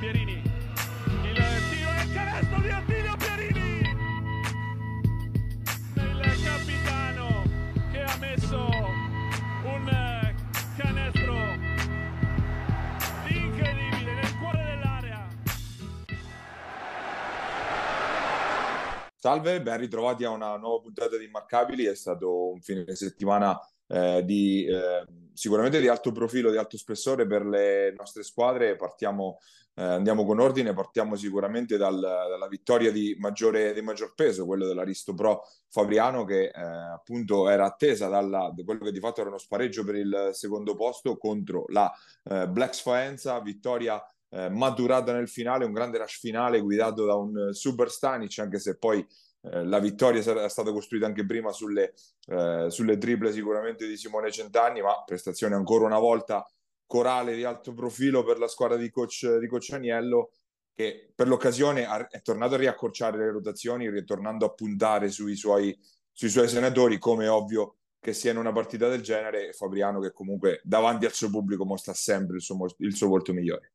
[0.00, 0.32] Pierini.
[0.32, 1.36] Il
[1.68, 3.80] tiro e il canestro di Attilio Pierini.
[5.94, 7.44] Il capitano
[7.92, 8.66] che ha messo
[9.62, 10.34] un
[10.78, 11.34] canestro
[13.28, 15.28] incredibile nel cuore dell'area.
[19.16, 21.84] Salve, ben ritrovati a una nuova puntata di Immarcabili.
[21.84, 25.04] È stato un fine settimana eh, di, eh,
[25.34, 28.76] sicuramente di alto profilo, di alto spessore per le nostre squadre.
[28.76, 29.40] Partiamo,
[29.74, 34.66] eh, andiamo con ordine, partiamo sicuramente dal, dalla vittoria di, maggiore, di maggior peso, quello
[34.66, 39.38] dell'Aristo Pro Fabriano, che eh, appunto era attesa da quello che di fatto era uno
[39.38, 41.90] spareggio per il secondo posto contro la
[42.24, 47.52] eh, Blacks Faenza, vittoria eh, maturata nel finale, un grande rush finale guidato da un
[47.52, 49.06] super Stanic, anche se poi
[49.42, 51.94] eh, la vittoria è stata costruita anche prima sulle,
[52.26, 56.46] eh, sulle triple sicuramente di Simone Centanni, ma prestazione ancora una volta
[56.90, 60.32] corale di alto profilo per la squadra di coach, di coach Aniello
[60.74, 65.78] che per l'occasione è tornato a riaccorciare le rotazioni, ritornando a puntare sui suoi,
[66.10, 70.60] sui suoi senatori, come ovvio che sia in una partita del genere, Fabriano che comunque
[70.64, 73.74] davanti al suo pubblico mostra sempre il suo, il suo volto migliore.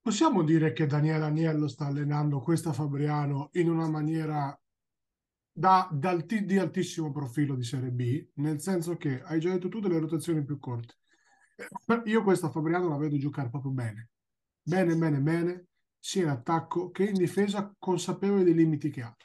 [0.00, 4.58] Possiamo dire che Daniele Agnello sta allenando questa Fabriano in una maniera
[5.52, 9.80] da, da, di altissimo profilo di Serie B, nel senso che hai già detto tu
[9.80, 10.94] delle rotazioni più corte.
[12.04, 14.10] Io questa Fabriano la vedo giocare proprio bene,
[14.62, 15.66] bene, bene, bene,
[15.98, 19.16] sia in attacco che in difesa, consapevole dei limiti che ha.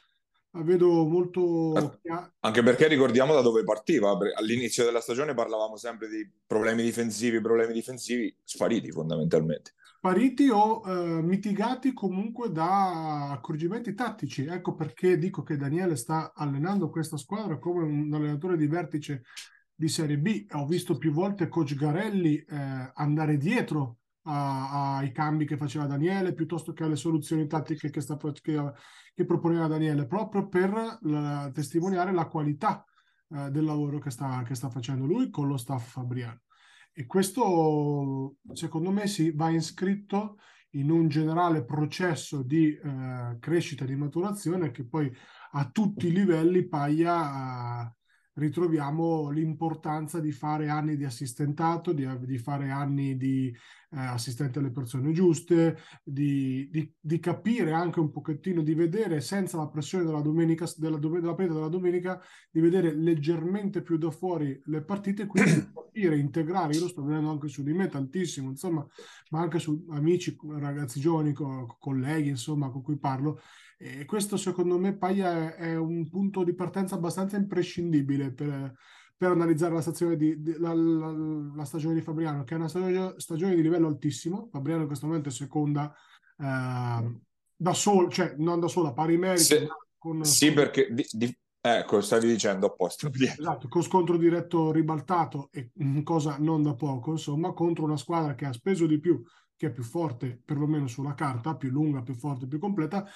[0.52, 2.00] La vedo molto...
[2.40, 4.16] Anche perché ricordiamo da dove partiva.
[4.36, 11.20] All'inizio della stagione parlavamo sempre di problemi difensivi, problemi difensivi spariti fondamentalmente spariti o eh,
[11.20, 14.46] mitigati comunque da accorgimenti tattici.
[14.46, 19.24] Ecco perché dico che Daniele sta allenando questa squadra come un allenatore di vertice
[19.80, 20.44] di Serie B.
[20.50, 26.74] Ho visto più volte coach Garelli eh, andare dietro ai cambi che faceva Daniele piuttosto
[26.74, 28.72] che alle soluzioni tattiche che, sta, che,
[29.14, 32.84] che proponeva Daniele, proprio per la, testimoniare la qualità
[33.30, 36.42] eh, del lavoro che sta, che sta facendo lui con lo staff Fabriano.
[36.92, 40.36] E questo, secondo me, si va iscritto
[40.72, 45.10] in un generale processo di eh, crescita e di maturazione che poi
[45.52, 47.94] a tutti i livelli paia eh,
[48.40, 53.54] ritroviamo l'importanza di fare anni di assistentato, di, di fare anni di
[53.92, 59.58] eh, assistente alle persone giuste, di, di, di, capire anche un pochettino, di vedere senza
[59.58, 64.58] la pressione della domenica, della, della partita della domenica, di vedere leggermente più da fuori
[64.66, 68.86] le partite, quindi capire, integrare, io lo sto vedendo anche su di me tantissimo, insomma,
[69.30, 73.40] ma anche su amici, ragazzi giovani, co- colleghi, insomma, con cui parlo,
[73.82, 78.74] e questo secondo me Paglia è, un punto di partenza abbastanza imprescindibile per,
[79.16, 81.10] per analizzare la, stagione di, di la, la,
[81.56, 84.50] la, stagione di Fabriano, che è una stagione, stagione, di livello altissimo.
[84.52, 85.94] Fabriano in questo momento è seconda
[86.36, 87.20] eh,
[87.56, 89.42] da sola, cioè non da sola, pari merito.
[89.44, 89.66] Sì,
[89.96, 90.54] con, sì con...
[90.56, 93.08] perché di, di, ecco, stavi dicendo apposta.
[93.18, 95.70] Esatto, con scontro diretto ribaltato e
[96.04, 99.22] cosa non da poco, insomma, contro una squadra che ha speso di più,
[99.56, 103.08] che è più forte, perlomeno sulla carta, più lunga, più forte, più completa,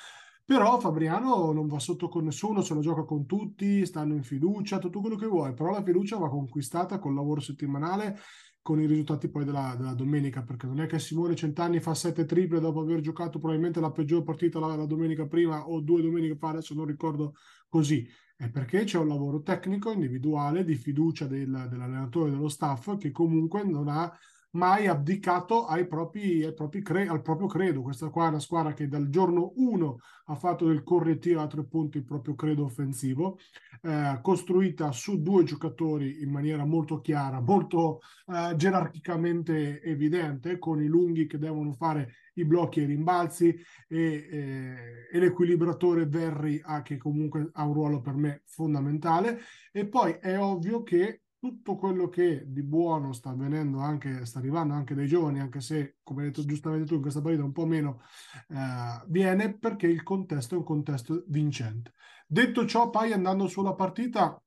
[0.45, 4.79] però Fabriano non va sotto con nessuno, se lo gioca con tutti, stanno in fiducia,
[4.79, 8.19] tutto quello che vuoi, però la fiducia va conquistata col lavoro settimanale,
[8.61, 12.25] con i risultati poi della, della domenica, perché non è che Simone Centanni fa sette
[12.25, 16.37] triple dopo aver giocato probabilmente la peggior partita la, la domenica prima o due domeniche
[16.37, 17.35] fa, adesso non ricordo
[17.69, 18.07] così,
[18.37, 23.65] è perché c'è un lavoro tecnico, individuale, di fiducia del, dell'allenatore dello staff che comunque
[23.65, 24.13] non ha
[24.55, 27.83] mai abdicato ai propri, ai propri cre- al proprio credo.
[27.83, 31.65] Questa qua è una squadra che dal giorno 1 ha fatto del correttivo a tre
[31.65, 33.39] punti il proprio credo offensivo,
[33.83, 40.87] eh, costruita su due giocatori in maniera molto chiara, molto eh, gerarchicamente evidente, con i
[40.87, 43.49] lunghi che devono fare i blocchi e i rimbalzi
[43.89, 49.41] e, eh, e l'equilibratore Verri ha, che comunque ha un ruolo per me fondamentale.
[49.73, 54.73] E poi è ovvio che tutto quello che di buono sta avvenendo anche, sta arrivando
[54.73, 57.67] anche dai giovani, anche se, come hai detto giustamente tu, in questa partita un po'
[57.67, 58.01] meno,
[58.49, 61.93] eh, viene perché il contesto è un contesto vincente.
[62.27, 64.43] Detto ciò, poi andando sulla partita,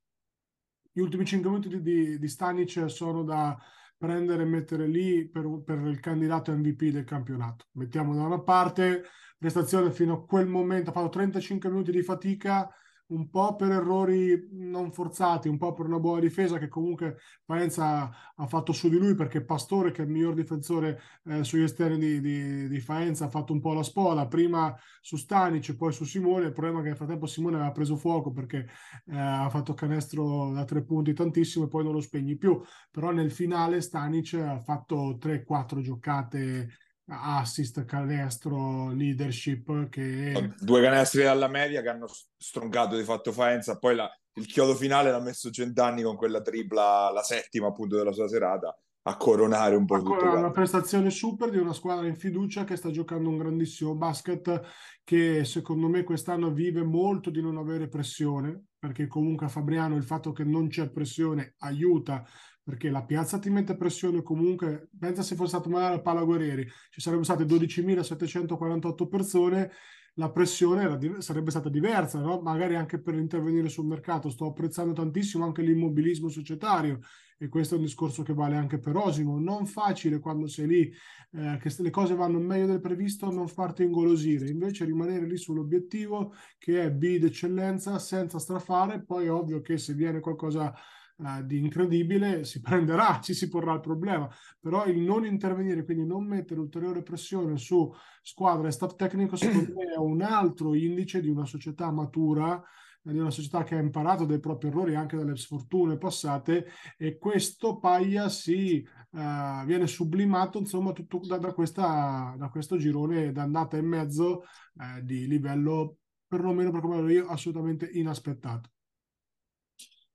[0.92, 3.56] gli ultimi 5 minuti di, di, Stanic sono da
[3.96, 7.68] prendere e mettere lì per, per il candidato MVP del campionato.
[7.74, 9.04] Mettiamo da una parte
[9.38, 12.68] prestazione fino a quel momento, ha fatto 35 minuti di fatica,
[13.08, 18.10] un po' per errori non forzati, un po' per una buona difesa che comunque Faenza
[18.36, 21.98] ha fatto su di lui perché Pastore, che è il miglior difensore eh, sugli esterni
[21.98, 26.04] di, di, di, Faenza, ha fatto un po' la spola, prima su Stanic, poi su
[26.04, 28.68] Simone, il problema è che nel frattempo Simone aveva preso fuoco perché
[29.06, 32.62] eh, ha fatto canestro da tre punti tantissimo e poi non lo spegni più,
[32.92, 36.70] però nel finale Stanic ha fatto 3-4 giocate
[37.10, 40.54] assist, canestro, leadership che...
[40.60, 42.08] Due canestri dalla media che hanno
[42.38, 47.12] stroncato di fatto Faenza, poi la, il chiodo finale l'ha messo Centanni con quella tripla,
[47.12, 50.26] la settima appunto della sua serata, a coronare un po' a tutto.
[50.26, 54.62] Una prestazione super di una squadra in fiducia che sta giocando un grandissimo basket
[55.04, 60.04] che secondo me quest'anno vive molto di non avere pressione, perché comunque a Fabriano il
[60.04, 62.26] fatto che non c'è pressione aiuta
[62.68, 66.68] perché la piazza ti mette pressione comunque, pensa se fosse stato magari al Pala Guerrieri,
[66.90, 69.72] ci sarebbero state 12.748 persone,
[70.16, 72.42] la pressione era, sarebbe stata diversa, no?
[72.42, 74.30] magari anche per intervenire sul mercato.
[74.30, 77.00] Sto apprezzando tantissimo anche l'immobilismo societario
[77.38, 79.40] e questo è un discorso che vale anche per Osimo.
[79.40, 80.94] Non facile quando sei lì,
[81.32, 86.34] eh, che le cose vanno meglio del previsto, non farti ingolosire, invece rimanere lì sull'obiettivo
[86.58, 89.06] che è B d'eccellenza senza strafare.
[89.06, 90.74] Poi è ovvio che se viene qualcosa
[91.18, 94.30] uh, di incredibile, si prenderà, ci si porrà il problema,
[94.60, 97.92] però il non intervenire, quindi non mettere ulteriore pressione su
[98.22, 102.62] squadra e staff tecnico, secondo me è un altro indice di una società matura
[103.08, 106.68] eh, di una società che ha imparato dai propri errori anche dalle sfortune passate
[106.98, 113.32] e questo Paglia si uh, viene sublimato insomma tutto da, da, questa, da questo girone
[113.32, 114.44] d'andata e mezzo
[114.74, 115.98] uh, di livello
[116.28, 118.72] perlomeno per come lo io assolutamente inaspettato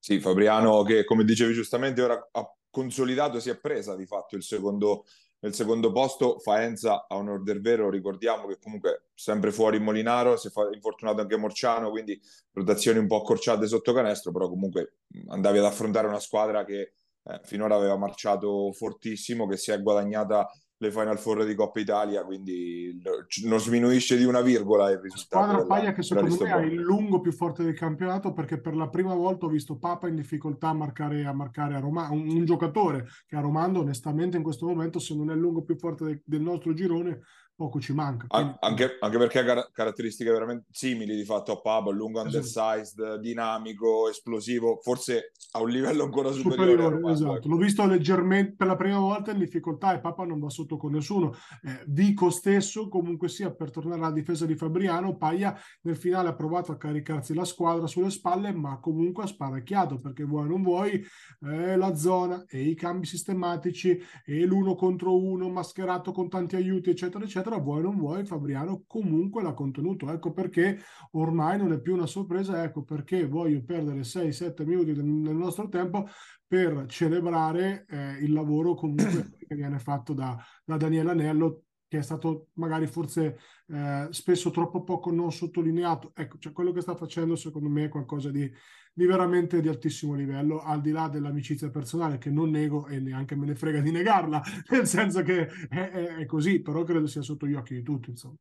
[0.04, 4.42] sì, Fabriano che come dicevi giustamente ora ha consolidato, si è presa di fatto il
[4.42, 5.04] secondo,
[5.38, 10.48] il secondo posto, Faenza a onor del vero, ricordiamo che comunque sempre fuori Molinaro, si
[10.48, 12.20] è infortunato anche Morciano, quindi
[12.50, 14.96] rotazioni un po' accorciate sotto canestro, però comunque
[15.28, 20.50] andavi ad affrontare una squadra che eh, finora aveva marciato fortissimo, che si è guadagnata
[20.82, 23.00] le Final Four di Coppa Italia, quindi
[23.44, 25.44] non sminuisce di una virgola il risultato.
[25.44, 28.88] Squadra Paglia che secondo me ha il lungo più forte del campionato perché per la
[28.88, 32.44] prima volta ho visto Papa in difficoltà a marcare a, marcare a Roma, un, un
[32.44, 36.04] giocatore che a Romando onestamente in questo momento se non è il lungo più forte
[36.04, 37.20] de, del nostro girone
[37.62, 38.26] poco ci manca.
[38.26, 38.56] Quindi...
[38.60, 42.36] Anche, anche, perché ha car- caratteristiche veramente simili di fatto a Pablo, lungo esatto.
[42.36, 46.82] undersized, dinamico, esplosivo, forse a un livello ancora superiore.
[46.82, 47.36] superiore esatto.
[47.36, 47.48] Ecco.
[47.48, 50.92] L'ho visto leggermente per la prima volta in difficoltà e Papa non va sotto con
[50.92, 51.34] nessuno.
[51.62, 56.34] Eh, Vico stesso, comunque sia, per tornare alla difesa di Fabriano, Paglia nel finale ha
[56.34, 61.04] provato a caricarsi la squadra sulle spalle, ma comunque ha sparacchiato perché vuoi non vuoi
[61.42, 66.90] eh, la zona e i cambi sistematici e l'uno contro uno mascherato con tanti aiuti,
[66.90, 70.10] eccetera, eccetera eccetera, vuoi non vuoi, Fabriano comunque l'ha contenuto.
[70.10, 70.80] Ecco perché
[71.12, 75.68] ormai non è più una sorpresa, ecco perché voglio perdere 6-7 minuti del, del, nostro
[75.68, 76.06] tempo
[76.46, 82.02] per celebrare eh, il lavoro comunque che viene fatto da, da Daniele Anello che è
[82.02, 86.12] stato magari forse eh, spesso troppo poco non sottolineato.
[86.14, 88.50] Ecco, cioè quello che sta facendo secondo me è qualcosa di,
[88.94, 93.34] di veramente di altissimo livello, al di là dell'amicizia personale che non nego e neanche
[93.34, 97.22] me ne frega di negarla, nel senso che è, è, è così, però credo sia
[97.22, 98.36] sotto gli occhi di tutti, insomma.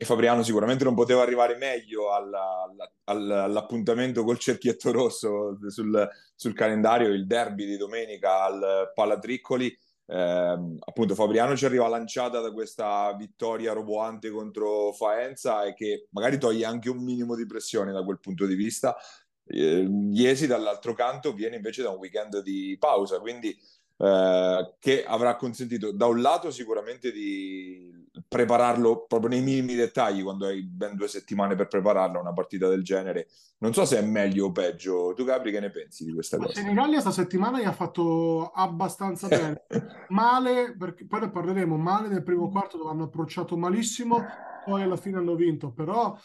[0.00, 2.72] E Fabriano sicuramente non poteva arrivare meglio alla,
[3.04, 9.76] alla, all'appuntamento col cerchietto rosso sul, sul, calendario, il derby di domenica al Palatriccoli.
[10.10, 16.38] Eh, appunto Fabriano ci arriva lanciata da questa vittoria roboante contro Faenza e che magari
[16.38, 18.96] toglie anche un minimo di pressione da quel punto di vista.
[19.44, 23.56] Eh, Iesi dall'altro canto viene invece da un weekend di pausa, quindi
[23.98, 27.96] eh, che avrà consentito da un lato sicuramente di
[28.26, 32.82] prepararlo proprio nei minimi dettagli quando hai ben due settimane per prepararla una partita del
[32.82, 33.28] genere.
[33.58, 35.12] Non so se è meglio o peggio.
[35.14, 36.52] Tu Gabri che ne pensi di questa cosa?
[36.54, 39.64] Senigallia sta settimana gli ha fatto abbastanza bene.
[40.08, 44.24] male, perché poi ne parleremo, male nel primo quarto dove hanno approcciato malissimo,
[44.64, 46.16] poi alla fine hanno vinto, però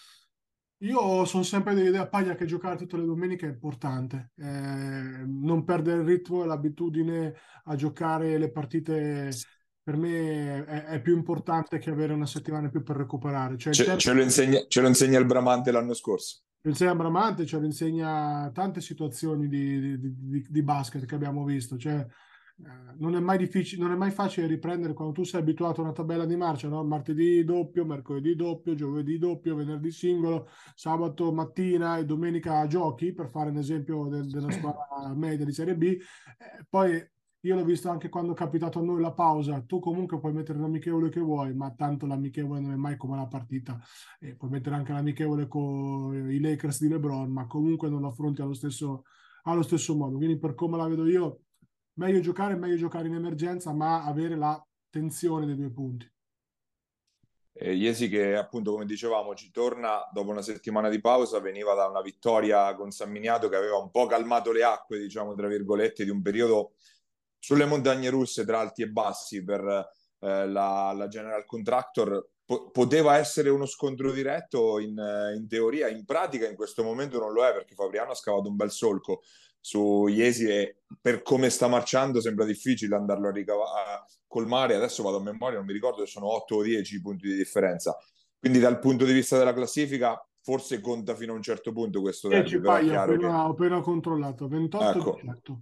[0.83, 6.01] io sono sempre dell'idea Paglia che giocare tutte le domeniche è importante, eh, non perdere
[6.01, 7.33] il ritmo e l'abitudine
[7.65, 9.29] a giocare le partite
[9.81, 13.57] per me è, è, più importante che avere una settimana in più per recuperare.
[13.57, 13.99] Cioè, ce, certo...
[13.99, 16.43] ce, lo insegna, ce, lo insegna, il Bramante l'anno scorso.
[16.45, 21.15] Ce lo insegna Bramante, ce lo insegna tante situazioni di, di, di, di basket che
[21.15, 21.77] abbiamo visto.
[21.77, 22.05] Cioè,
[22.97, 25.93] non è mai difficile, non è mai facile riprendere quando tu sei abituato a una
[25.93, 26.83] tabella di marcia, no?
[26.83, 33.49] martedì doppio, mercoledì doppio, giovedì doppio, venerdì singolo, sabato mattina e domenica giochi, per fare
[33.49, 35.83] un esempio del, della squadra media di Serie B.
[35.83, 37.11] Eh, poi
[37.45, 40.59] io l'ho visto anche quando è capitato a noi la pausa, tu comunque puoi mettere
[40.59, 43.77] l'amichevole che vuoi, ma tanto l'amichevole non è mai come la partita.
[44.19, 48.41] E puoi mettere anche l'amichevole con i Lakers di LeBron, ma comunque non lo affronti
[48.41, 49.03] allo stesso,
[49.43, 50.15] allo stesso modo.
[50.15, 51.41] Quindi per come la vedo io,
[51.95, 56.11] meglio giocare, meglio giocare in emergenza, ma avere la tensione dei due punti.
[57.55, 61.85] Eh, Iesi che appunto come dicevamo ci torna dopo una settimana di pausa, veniva da
[61.85, 66.03] una vittoria con San Miniato che aveva un po' calmato le acque, diciamo tra virgolette,
[66.03, 66.73] di un periodo
[67.37, 69.61] sulle montagne russe tra alti e bassi per
[70.19, 74.95] eh, la, la, General Contractor po- poteva essere uno scontro diretto in,
[75.35, 78.55] in, teoria, in pratica in questo momento non lo è perché Fabriano ha scavato un
[78.55, 79.21] bel solco
[79.65, 85.03] su Iesi e per come sta marciando sembra difficile andarlo a, ricava- a colmare, adesso
[85.03, 87.97] vado a memoria, non mi ricordo se sono 8 o 10 punti di differenza.
[88.37, 92.27] Quindi dal punto di vista della classifica forse conta fino a un certo punto questo
[92.27, 93.35] derby, però chiaro appena, che...
[93.35, 95.61] ho appena controllato, 28 ecco, 18.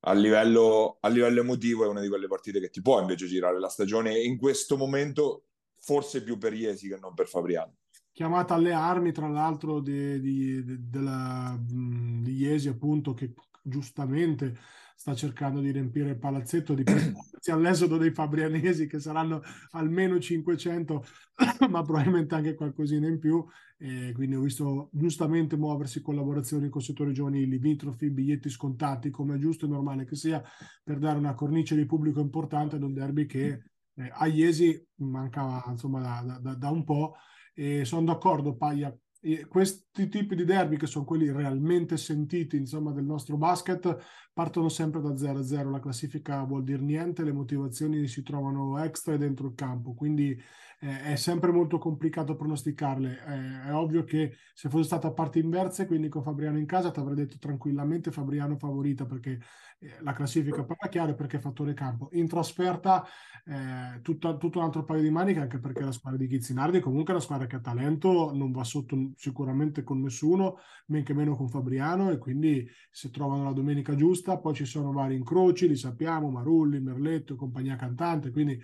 [0.00, 3.60] A livello, a livello emotivo è una di quelle partite che ti può invece girare
[3.60, 5.44] la stagione in questo momento
[5.78, 7.76] forse più per Iesi che non per Fabriano
[8.12, 14.56] chiamata alle armi, tra l'altro, di, di, di, della, di Iesi, appunto, che giustamente
[15.02, 16.84] sta cercando di riempire il palazzetto di
[17.50, 19.42] all'esodo dei fabrianesi che saranno
[19.72, 21.04] almeno 500
[21.68, 23.44] ma probabilmente anche qualcosina in più.
[23.78, 29.38] E quindi ho visto giustamente muoversi collaborazioni con settori giovanili limitrofi, biglietti scontati come è
[29.38, 30.40] giusto e normale che sia
[30.84, 33.62] per dare una cornice di pubblico importante ad un derby che
[33.94, 37.16] eh, a Iesi mancava insomma da, da, da un po'
[37.54, 38.94] e sono d'accordo Paglia
[39.24, 43.96] e questi tipi di derby, che sono quelli realmente sentiti insomma, del nostro basket,
[44.32, 45.70] partono sempre da 0-0.
[45.70, 50.36] La classifica vuol dire niente, le motivazioni si trovano extra e dentro il campo, quindi
[50.82, 53.20] eh, è sempre molto complicato pronosticarle.
[53.24, 56.90] Eh, è ovvio che se fosse stata a parti inverse, quindi con Fabriano in casa,
[56.90, 59.38] ti avrei detto tranquillamente Fabriano favorita perché
[59.78, 62.08] eh, la classifica parla chiaro perché è fattore campo.
[62.12, 63.06] In trasferta
[63.44, 67.12] eh, tutto, tutto, un altro paio di maniche, anche perché la squadra di Chizzinardi comunque
[67.12, 71.36] è una squadra che ha talento, non va sotto sicuramente con nessuno, men che meno
[71.36, 75.76] con Fabriano, e quindi se trovano la domenica giusta, poi ci sono vari incroci, li
[75.76, 78.60] sappiamo, Marulli, Merletto, compagnia cantante, quindi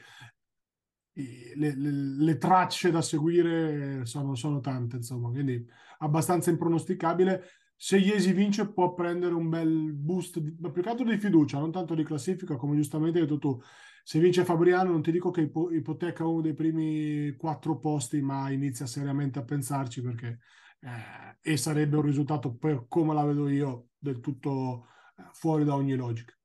[1.56, 5.66] le, le, le, tracce da seguire sono, sono, tante, insomma, quindi
[5.98, 7.42] abbastanza impronosticabile.
[7.74, 11.58] Se Iesi vince può prendere un bel boost, di, ma più che altro di fiducia,
[11.58, 13.60] non tanto di classifica, come giustamente hai detto tu.
[14.02, 18.50] Se vince Fabriano non ti dico che ipo, ipoteca uno dei primi quattro posti, ma
[18.50, 20.38] inizia seriamente a pensarci perché
[20.80, 25.74] eh, e sarebbe un risultato, per come la vedo io, del tutto eh, fuori da
[25.74, 26.37] ogni logica.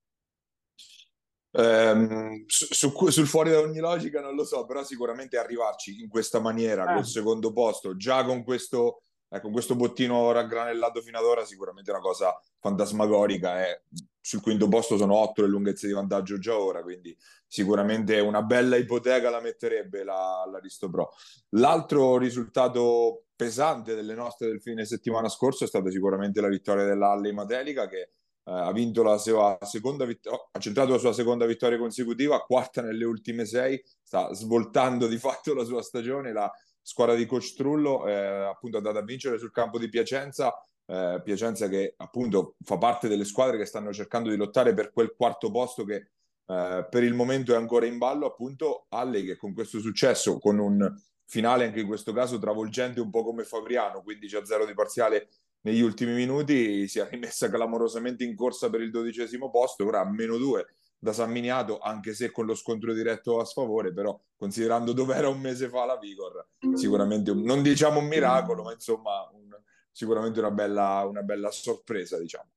[1.56, 6.08] Um, su, su, sul fuori da ogni logica non lo so, però sicuramente arrivarci in
[6.08, 6.96] questa maniera eh.
[6.96, 11.92] col secondo posto, già con questo, eh, con questo bottino raggranellato fino ad ora, sicuramente
[11.92, 13.68] è una cosa fantasmagorica.
[13.68, 13.84] Eh.
[14.20, 18.76] Sul quinto posto sono otto le lunghezze di vantaggio già ora, quindi sicuramente una bella
[18.78, 21.12] ipoteca la metterebbe la, l'Aristo Pro.
[21.50, 27.12] L'altro risultato pesante delle nostre del fine settimana scorso è stata sicuramente la vittoria della
[27.12, 28.12] Halle Matelica che
[28.46, 33.06] ha vinto la sua seconda vittoria, ha centrato la sua seconda vittoria consecutiva, quarta nelle
[33.06, 36.34] ultime sei, sta svoltando di fatto la sua stagione.
[36.34, 40.54] La squadra di Coach Trullo è appunto andata a vincere sul campo di Piacenza.
[40.86, 45.14] Eh, Piacenza che appunto fa parte delle squadre che stanno cercando di lottare per quel
[45.16, 46.10] quarto posto che
[46.46, 50.60] eh, per il momento è ancora in ballo appunto Alle che con questo successo con
[50.60, 50.94] un
[51.26, 55.30] finale anche in questo caso travolgente un po' come Fabriano 15 a 0 di parziale
[55.64, 60.10] negli ultimi minuti si è rimessa clamorosamente in corsa per il dodicesimo posto, ora a
[60.10, 60.66] meno due
[60.98, 65.28] da San Miniato, anche se con lo scontro diretto a sfavore, però considerando dove era
[65.28, 69.50] un mese fa la Vigor, sicuramente un, non diciamo un miracolo, ma insomma un,
[69.92, 72.50] sicuramente una bella, una bella sorpresa, diciamo.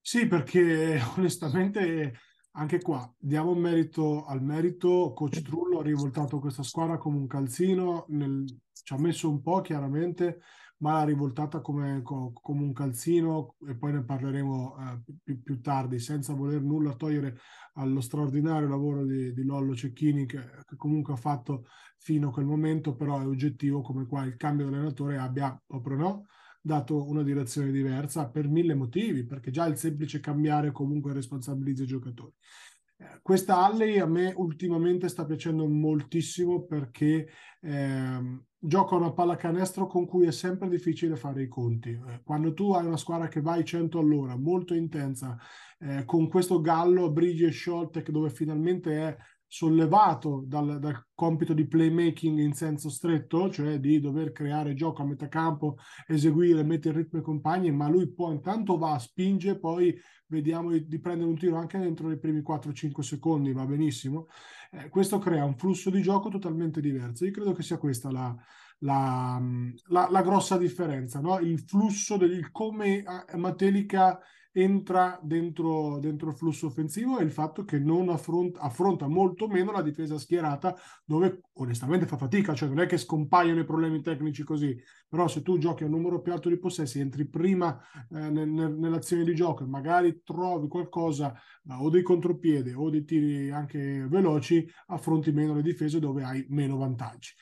[0.00, 2.12] Sì, perché onestamente
[2.52, 5.12] anche qua diamo merito al merito.
[5.14, 9.62] Coach Trullo ha rivoltato questa squadra come un calzino, nel, ci ha messo un po'
[9.62, 10.40] chiaramente,
[10.78, 15.98] ma l'ha rivoltata come, come, un calzino e poi ne parleremo eh, più, più, tardi,
[15.98, 17.38] senza voler nulla togliere
[17.74, 21.66] allo straordinario lavoro di, di Lollo Cecchini che, che, comunque ha fatto
[21.98, 26.26] fino a quel momento, però è oggettivo come qua il cambio dell'allenatore abbia, proprio no,
[26.60, 31.86] dato una direzione diversa per mille motivi, perché già il semplice cambiare comunque responsabilizza i
[31.86, 32.34] giocatori.
[32.98, 37.28] Eh, questa Alley a me ultimamente sta piacendo moltissimo perché
[37.60, 41.90] eh, gioca una pallacanestro con cui è sempre difficile fare i conti.
[41.90, 45.38] Eh, quando tu hai una squadra che vai 100 all'ora, molto intensa,
[45.78, 49.16] eh, con questo gallo Brigi e Scholtek dove finalmente è
[49.48, 55.06] sollevato dal, dal, compito di playmaking in senso stretto, cioè di dover creare gioco a
[55.06, 59.96] metà campo, eseguire, mettere il ritmo ai compagni, ma lui poi intanto va, spinge, poi
[60.26, 64.26] vediamo di, di prendere un tiro anche dentro i primi 4-5 secondi, va benissimo.
[64.70, 67.24] Eh, questo crea un flusso di gioco totalmente diverso.
[67.24, 68.34] Io credo che sia questa la,
[68.78, 69.40] la,
[69.88, 71.38] la, la grossa differenza, no?
[71.38, 73.04] il flusso del come
[73.34, 74.20] Matelica
[74.58, 79.70] entra dentro, dentro, il flusso offensivo è il fatto che non affronta, affronta, molto meno
[79.70, 84.44] la difesa schierata, dove onestamente fa fatica, cioè non è che scompaiono i problemi tecnici
[84.44, 84.74] così,
[85.06, 87.78] però se tu giochi a un numero più alto di possessi, entri prima
[88.10, 93.04] eh, nel, nell'azione di gioco e magari trovi qualcosa eh, o dei contropiede o dei
[93.04, 97.34] tiri anche veloci, affronti meno le difese dove hai meno vantaggi.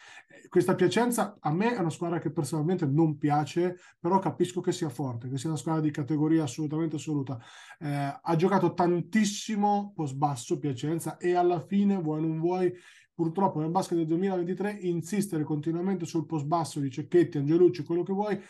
[0.49, 4.89] Questa Piacenza a me è una squadra che personalmente non piace, però capisco che sia
[4.89, 7.39] forte, che sia una squadra di categoria assolutamente assoluta.
[7.79, 12.73] Eh, ha giocato tantissimo post basso Piacenza e alla fine, vuoi non vuoi,
[13.15, 18.13] purtroppo nel basket del 2023 insistere continuamente sul post basso di Cecchetti, Angelucci, quello che
[18.13, 18.41] vuoi,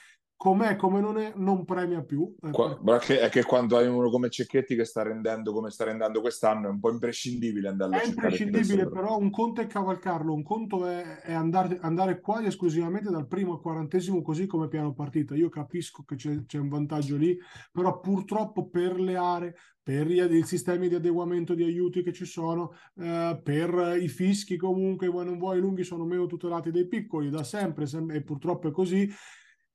[0.44, 2.34] com'è come non è, non premia più.
[2.42, 6.20] Eh, Qua, è che quando hai uno come Cecchetti che sta rendendo come sta rendendo
[6.20, 10.42] quest'anno è un po' imprescindibile andare a È imprescindibile, però un conto è cavalcarlo, un
[10.42, 15.34] conto è, è andare, andare, quasi esclusivamente dal primo al quarantesimo così come piano partita.
[15.34, 17.38] Io capisco che c'è, c'è un vantaggio lì,
[17.72, 22.74] però purtroppo per le aree, per i sistemi di adeguamento di aiuti che ci sono,
[22.98, 27.30] eh, per i fischi comunque, vuoi non vuoi, i lunghi sono meno tutelati dei piccoli
[27.30, 29.10] da sempre, e purtroppo è così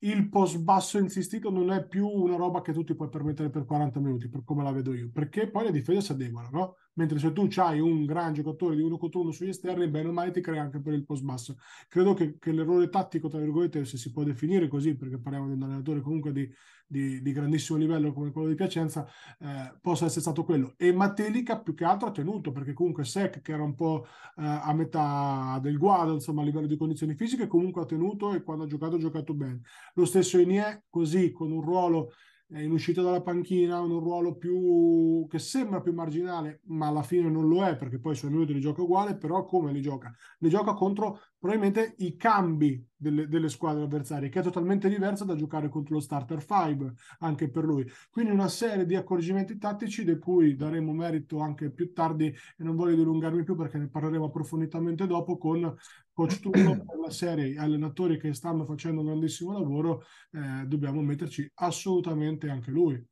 [0.00, 3.64] il post basso insistito non è più una roba che tu ti puoi permettere per
[3.64, 6.76] 40 minuti, per come la vedo io, perché poi le difese si adeguano, no?
[6.94, 10.12] Mentre se tu hai un gran giocatore di uno contro uno sugli esterni, bene o
[10.12, 11.56] male ti crea anche per il post basso.
[11.88, 15.52] Credo che, che l'errore tattico, tra virgolette, se si può definire così, perché parliamo di
[15.52, 16.50] un allenatore comunque di,
[16.86, 19.06] di, di grandissimo livello come quello di Piacenza,
[19.38, 20.74] eh, possa essere stato quello.
[20.76, 24.06] E Matelica più che altro ha tenuto, perché comunque Sec, che era un po'
[24.36, 28.42] eh, a metà del guado, insomma, a livello di condizioni fisiche, comunque ha tenuto e
[28.42, 29.60] quando ha giocato ha giocato bene.
[29.94, 32.12] Lo stesso Enie, così, con un ruolo
[32.52, 37.48] in uscita dalla panchina, un ruolo più che sembra più marginale, ma alla fine non
[37.48, 40.12] lo è perché poi i suoi minuti li gioca uguale, però come li gioca?
[40.38, 45.34] Li gioca contro probabilmente i cambi delle, delle, squadre avversarie, che è totalmente diversa da
[45.34, 47.86] giocare contro lo starter 5 anche per lui.
[48.10, 52.76] Quindi una serie di accorgimenti tattici di cui daremo merito anche più tardi e non
[52.76, 55.74] voglio dilungarmi più perché ne parleremo approfonditamente dopo con
[56.20, 61.50] coach Turno per la serie allenatori che stanno facendo un grandissimo lavoro, eh, dobbiamo metterci
[61.54, 63.02] assolutamente anche lui.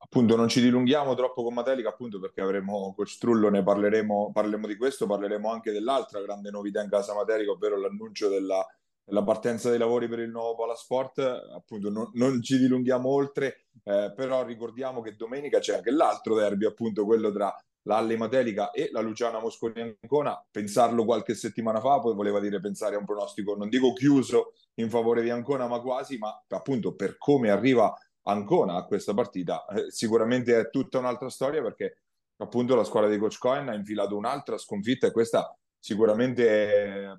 [0.00, 4.66] Appunto non ci dilunghiamo troppo con Matelica appunto perché avremo coach Trullo ne parleremo, parleremo
[4.66, 8.64] di questo parleremo anche dell'altra grande novità in casa Matelica ovvero l'annuncio della,
[9.04, 11.18] della partenza dei lavori per il nuovo Palasport.
[11.18, 16.64] Appunto non, non ci dilunghiamo oltre eh, però ricordiamo che domenica c'è anche l'altro derby
[16.64, 22.14] appunto quello tra l'Alle Matelica e la Luciana Mosconi Ancona pensarlo qualche settimana fa poi
[22.14, 26.18] voleva dire pensare a un pronostico non dico chiuso in favore di Ancona ma quasi
[26.18, 27.94] ma appunto per come arriva
[28.28, 29.64] Ancona a questa partita.
[29.66, 32.02] Eh, sicuramente è tutta un'altra storia perché
[32.36, 37.16] appunto la squadra di Coach Cohen ha infilato un'altra sconfitta e questa sicuramente è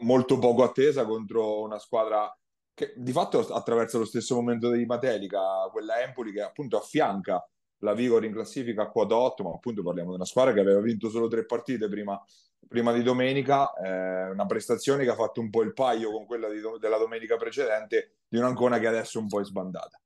[0.00, 2.36] molto poco attesa contro una squadra
[2.74, 7.44] che di fatto attraversa lo stesso momento di Matelica, quella Empoli che appunto affianca
[7.82, 10.80] la Vigor in classifica a quota 8, ma appunto parliamo di una squadra che aveva
[10.80, 12.20] vinto solo tre partite prima,
[12.66, 16.48] prima di domenica, eh, una prestazione che ha fatto un po' il paio con quella
[16.48, 20.00] di, della domenica precedente di un'Ancona che adesso è un po' è sbandata.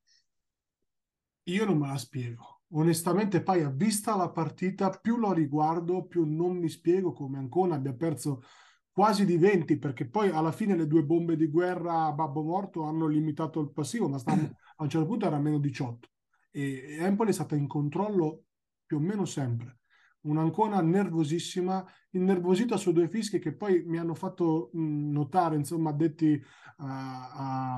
[1.44, 2.62] Io non me la spiego.
[2.70, 7.76] Onestamente, poi a vista la partita, più la riguardo, più non mi spiego come Ancona
[7.76, 8.42] abbia perso
[8.90, 12.82] quasi di 20, perché poi alla fine le due bombe di guerra a Babbo Morto
[12.84, 16.08] hanno limitato il passivo, ma stavamo, a un certo punto era meno 18.
[16.56, 18.44] E Empoli è stata in controllo
[18.86, 19.80] più o meno sempre.
[20.22, 26.42] Un'ancona nervosissima, innervosita su due fischi che poi mi hanno fatto notare, insomma, addetti
[26.78, 27.76] a, a,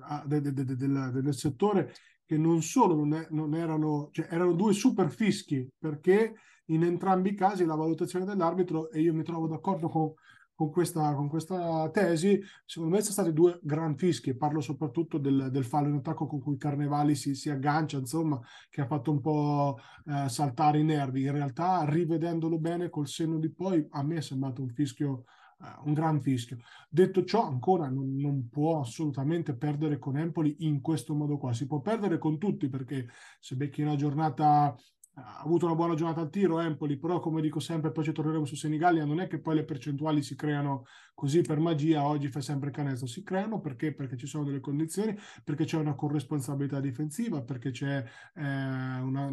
[0.00, 1.94] a, de, de, de, del, del, settore,
[2.26, 6.34] che non solo non, è, non erano, cioè erano due super fischi, perché
[6.66, 10.12] in entrambi i casi la valutazione dell'arbitro, e io mi trovo d'accordo con,
[10.58, 15.50] con questa, con questa tesi, secondo me sono stati due gran fischi, parlo soprattutto del,
[15.52, 19.20] del fallo in attacco con cui Carnevali si, si aggancia, insomma, che ha fatto un
[19.20, 21.22] po' eh, saltare i nervi.
[21.22, 25.26] In realtà, rivedendolo bene col senno di poi, a me è sembrato un fischio,
[25.60, 26.58] eh, un gran fischio.
[26.88, 31.52] Detto ciò, ancora non, non, può assolutamente perdere con Empoli in questo modo qua.
[31.52, 33.06] Si può perdere con tutti perché
[33.38, 34.74] se becchi una giornata
[35.24, 38.44] ha avuto una buona giornata al tiro Empoli, però come dico sempre, poi ci torneremo
[38.44, 42.40] su Senigallia, non è che poi le percentuali si creano così per magia, oggi fa
[42.40, 43.92] sempre canestro, si creano perché?
[43.92, 48.04] Perché ci sono delle condizioni, perché c'è una corresponsabilità difensiva, perché c'è
[48.34, 49.30] eh, una...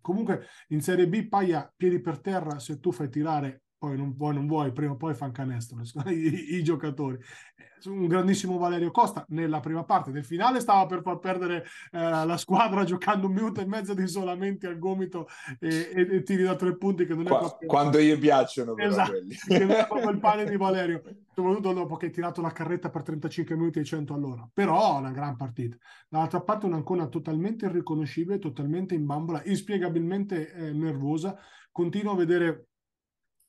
[0.00, 4.34] Comunque in Serie B Paia piedi per terra, se tu fai tirare poi non vuoi,
[4.34, 5.80] non vuoi, prima o poi fanno canestro
[6.12, 7.16] i, i, giocatori.
[7.16, 11.98] Eh, un grandissimo Valerio Costa nella prima parte del finale stava per far perdere eh,
[11.98, 16.42] la squadra giocando un minuto e mezzo di isolamenti al gomito e, e, e tiri
[16.42, 17.68] da tre punti che non Qua, è proprio...
[17.68, 19.12] Quando gli piacciono esatto,
[19.48, 21.02] che non è proprio il pane di Valerio,
[21.34, 24.46] soprattutto dopo che hai tirato la carretta per 35 minuti e 100 all'ora.
[24.52, 25.78] Però una gran partita.
[26.06, 31.34] Dall'altra parte un'Ancona totalmente irriconoscibile, totalmente in bambola, inspiegabilmente eh, nervosa.
[31.72, 32.66] Continuo a vedere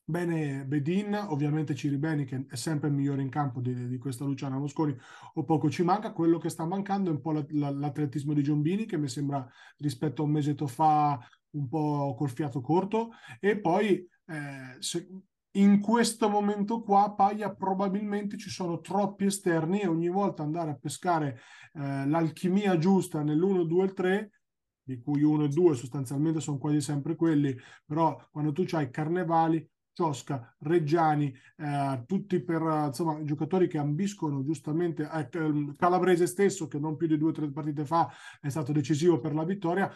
[0.04, 4.58] Bene Bedin, ovviamente Ciribeni che è sempre il migliore in campo di, di, questa Luciana
[4.58, 4.96] Mosconi
[5.34, 8.42] o poco ci manca, quello che sta mancando è un po' la, la, l'atletismo di
[8.42, 11.18] Giombini che mi sembra rispetto a un mesetto fa
[11.50, 13.10] un po' col fiato corto.
[13.38, 15.08] E poi eh, se,
[15.52, 20.78] in questo momento qua Paglia probabilmente ci sono troppi esterni e ogni volta andare a
[20.80, 21.40] pescare
[21.74, 24.30] eh, l'alchimia giusta nell'1, 2 e 3
[24.82, 29.64] di cui 1 e 2 sostanzialmente sono quasi sempre quelli, però quando tu hai Carnevali,
[29.92, 36.96] Ciosca, Reggiani, eh, tutti per insomma, giocatori che ambiscono giustamente, eh, Calabrese stesso che non
[36.96, 39.90] più di due o tre partite fa è stato decisivo per la vittoria,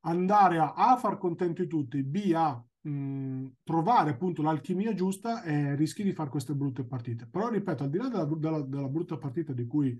[0.00, 6.02] andare a, a far contenti tutti, B a mh, trovare appunto l'alchimia giusta e rischi
[6.02, 7.26] di fare queste brutte partite.
[7.26, 9.98] Però ripeto, al di là della, della, della brutta partita di cui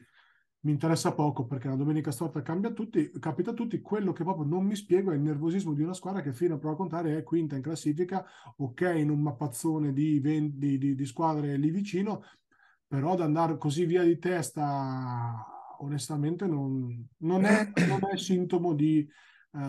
[0.67, 4.45] mi interessa poco perché la domenica storta cambia tutti, capita a tutti, quello che proprio
[4.45, 7.17] non mi spiego è il nervosismo di una squadra che fino a prova a contare
[7.17, 8.27] è quinta in classifica,
[8.57, 12.25] ok in un mappazzone di, 20, di, di, di squadre lì vicino,
[12.85, 15.47] però ad andare così via di testa
[15.79, 19.09] onestamente non, non, è, non è, sintomo di,
[19.53, 19.61] uh,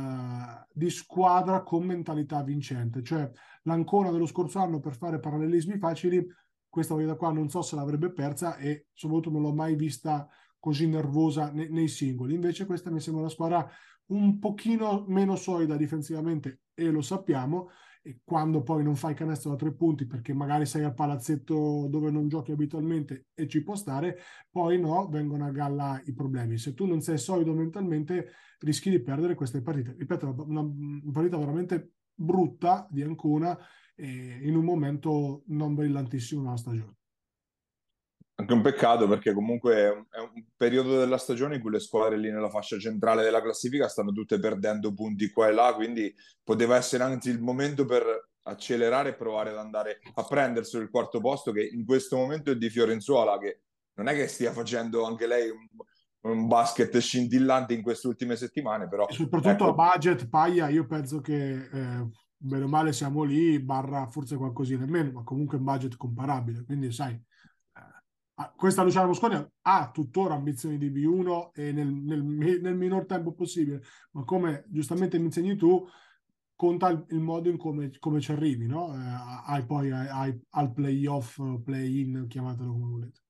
[0.73, 3.03] di, squadra con mentalità vincente.
[3.03, 3.29] Cioè
[3.63, 6.25] l'Ancona dello scorso anno per fare parallelismi facili,
[6.67, 10.27] questa partita qua non so se l'avrebbe persa e soprattutto non l'ho mai vista
[10.67, 12.33] così nervosa nei, nei singoli.
[12.33, 13.65] Invece questa mi sembra una squadra
[14.07, 17.69] un pochino meno solida difensivamente e lo sappiamo
[18.01, 22.11] e quando poi non fai canestro da tre punti perché magari sei al palazzetto dove
[22.11, 24.17] non giochi abitualmente e ci può stare,
[24.51, 26.57] poi no, vengono a galla i problemi.
[26.57, 29.95] Se tu non sei solido mentalmente rischi di perdere queste partite.
[29.97, 33.57] Ripeto, una, una partita veramente brutta di Ancona
[33.95, 36.96] eh, in un momento non brillantissimo nella stagione.
[38.39, 41.79] Anche un peccato perché comunque è un, è un, periodo della stagione in cui le
[41.79, 46.13] squadre lì nella fascia centrale della classifica stanno tutte perdendo punti qua e là, quindi
[46.43, 51.19] poteva essere anzi il momento per accelerare e provare ad andare a prendersi il quarto
[51.19, 53.61] posto che in questo momento è di Fiorenzuola che
[53.95, 55.67] non è che stia facendo anche lei un,
[56.31, 59.07] un basket scintillante in queste ultime settimane, però...
[59.07, 59.69] E soprattutto ecco.
[59.69, 64.83] a budget, Paglia, io penso che eh, bene o male siamo lì, barra forse qualcosina
[64.83, 67.19] in meno, ma comunque un budget comparabile, quindi sai
[68.55, 73.81] questa Luciana Mosconi ha tuttora ambizioni di B1 e nel, nel, nel, minor tempo possibile,
[74.11, 75.87] ma come giustamente mi insegni tu,
[76.55, 78.93] conta il, il modo in come, come, ci arrivi, no?
[78.93, 78.97] Eh,
[79.47, 83.21] hai poi hai, al playoff, play-in, chiamatelo come volete.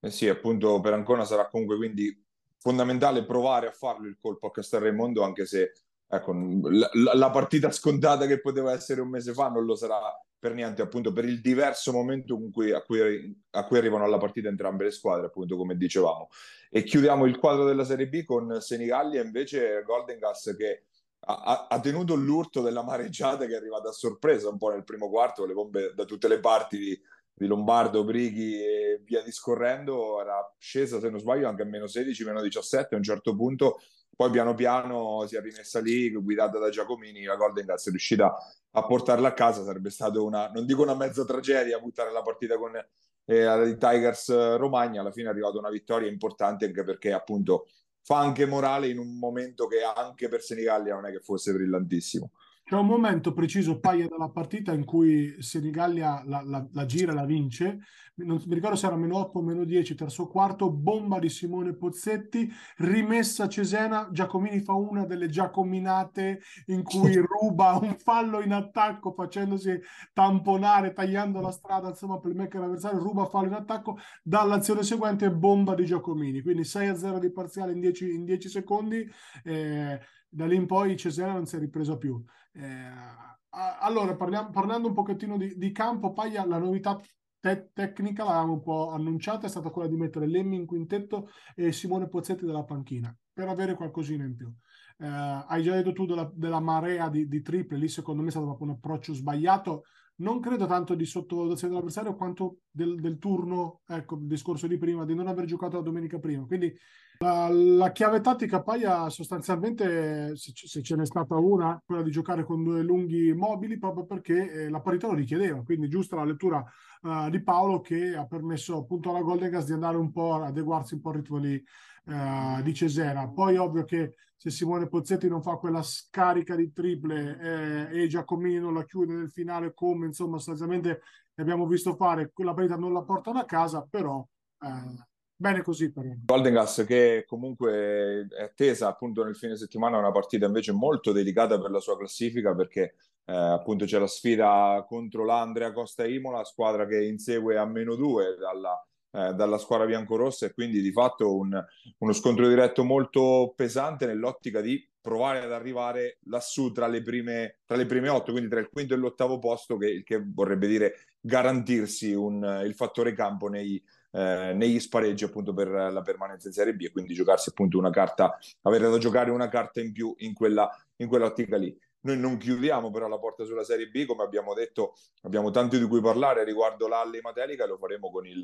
[0.00, 2.26] Eh sì, appunto per Ancona sarà comunque quindi
[2.58, 5.72] fondamentale provare a farlo il colpo a Castel Raimondo, anche se
[6.08, 10.00] ecco, la, la partita scontata che poteva essere un mese fa non lo sarà
[10.40, 14.48] per niente, appunto, per il diverso momento cui, a, cui, a, cui, arrivano alla partita
[14.48, 16.30] entrambe le squadre, appunto, come dicevamo.
[16.70, 20.84] E chiudiamo il quadro della Serie B con Senigallia, invece Golden Gas che
[21.20, 25.10] ha, ha, tenuto l'urto della mareggiata che è arrivata a sorpresa un po' nel primo
[25.10, 27.00] quarto, le bombe da tutte le parti di,
[27.34, 32.24] di Lombardo, Brighi e via discorrendo, era scesa, se non sbaglio, anche a meno 16,
[32.24, 33.80] meno 17 a un certo punto
[34.20, 38.36] poi piano piano si è rimessa lì, guidata da Giacomini, la Golden Gas è riuscita
[38.72, 42.58] a portarla a casa, sarebbe stato una, non dico una mezza tragedia, buttare la partita
[42.58, 42.76] con
[43.24, 47.68] eh, i Tigers Romagna, alla fine è arrivata una vittoria importante anche perché appunto
[48.02, 52.32] fa anche morale in un momento che anche per Senigallia non è che fosse brillantissimo.
[52.70, 57.24] C'è un momento preciso, paia della partita, in cui Senigallia la, la, la gira, la
[57.24, 57.80] vince.
[58.14, 61.74] Non mi ricordo se era meno 8 o meno 10, terzo quarto, bomba di Simone
[61.74, 64.08] Pozzetti, rimessa Cesena.
[64.12, 69.76] Giacomini fa una delle giacominate in cui ruba un fallo in attacco facendosi
[70.12, 73.98] tamponare, tagliando la strada, insomma, per il make avversario, ruba fallo in attacco.
[74.22, 76.40] Dall'azione seguente, bomba di Giacomini.
[76.40, 79.10] Quindi 6 a 0 di parziale in 10, in 10 secondi.
[79.42, 79.98] Eh,
[80.32, 82.24] da lì in poi Cesena non si è ripresa più.
[82.52, 83.38] Eh,
[83.80, 87.00] allora, parliamo, parlando un pochettino di, di campo, Paglia, la novità
[87.40, 91.72] te- tecnica l'avevamo un po' annunciata, è stata quella di mettere Lemmi in quintetto e
[91.72, 94.52] Simone Pozzetti dalla panchina, per avere qualcosina in più.
[94.98, 98.30] Eh, hai già detto tu della, della marea di, di, triple, lì secondo me è
[98.30, 99.84] stato proprio un approccio sbagliato,
[100.20, 105.04] non credo tanto di sottovalutazione dell'avversario quanto del, del, turno, ecco, il discorso di prima,
[105.04, 106.44] di non aver giocato la domenica prima.
[106.44, 106.74] Quindi
[107.18, 112.44] la, la chiave tattica Paia sostanzialmente, se, se, ce n'è stata una, quella di giocare
[112.44, 115.62] con due lunghi mobili proprio perché eh, la parità lo richiedeva.
[115.62, 116.64] Quindi giusta la lettura
[117.02, 120.42] uh, di Paolo che ha permesso appunto alla Golden Gas di andare un po' ad
[120.42, 121.62] adeguarsi un po' al ritmo di,
[122.06, 123.28] uh, di Cesena.
[123.30, 128.58] Poi ovvio che se Simone Pozzetti non fa quella scarica di triple eh, e Giacomini
[128.58, 131.02] non la chiude nel finale come insomma sostanzialmente
[131.34, 134.26] abbiamo visto fare, quella partita non la portano a casa, però
[134.62, 135.04] eh,
[135.36, 140.46] bene così per Golden Gas che comunque è attesa appunto nel fine settimana una partita
[140.46, 142.94] invece molto delicata per la sua classifica perché
[143.26, 148.36] eh, appunto c'è la sfida contro l'Andrea Costa Imola, squadra che insegue a meno due
[148.38, 151.64] dalla eh, dalla squadra biancorossa e quindi di fatto un,
[151.98, 157.76] uno scontro diretto molto pesante nell'ottica di provare ad arrivare lassù tra le prime, tra
[157.76, 162.12] le prime otto, quindi tra il quinto e l'ottavo posto, che, che vorrebbe dire garantirsi
[162.12, 166.82] un, il fattore campo nei, eh, negli spareggi appunto per la permanenza in Serie B
[166.82, 170.68] e quindi giocarsi appunto una carta, avere da giocare una carta in più in quella,
[170.96, 171.76] in quell'ottica lì.
[172.02, 175.84] Noi non chiudiamo però la porta sulla Serie B, come abbiamo detto, abbiamo tanto di
[175.84, 178.42] cui parlare riguardo l'Alle Matelica, lo faremo con il,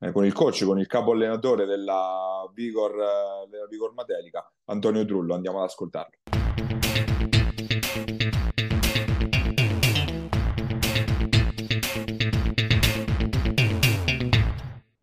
[0.00, 5.04] eh, con il coach, con il capo allenatore della Vigor, eh, della Vigor Matelica, Antonio
[5.04, 5.34] Trullo.
[5.34, 6.16] Andiamo ad ascoltarlo.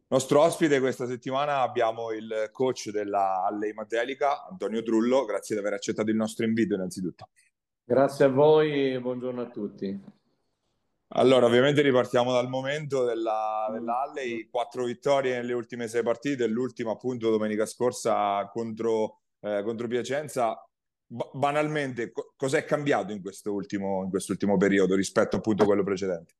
[0.09, 5.23] Nostro ospite questa settimana abbiamo il coach della Alley Matelica, Antonio Trullo.
[5.23, 7.29] Grazie di aver accettato il nostro invito innanzitutto.
[7.85, 9.99] Grazie a voi e buongiorno a tutti.
[11.15, 17.29] Allora, ovviamente ripartiamo dal momento della, dell'Alley, quattro vittorie nelle ultime sei partite, l'ultima appunto
[17.29, 20.65] domenica scorsa contro, eh, contro Piacenza.
[21.05, 25.83] B- banalmente, co- cos'è cambiato in questo, ultimo, in quest'ultimo periodo rispetto appunto a quello
[25.83, 26.35] precedente?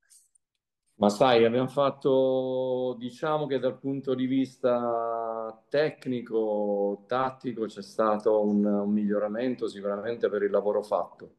[1.04, 8.64] Ma sai, abbiamo fatto, diciamo che dal punto di vista tecnico, tattico, c'è stato un,
[8.64, 11.36] un miglioramento sicuramente per il lavoro fatto.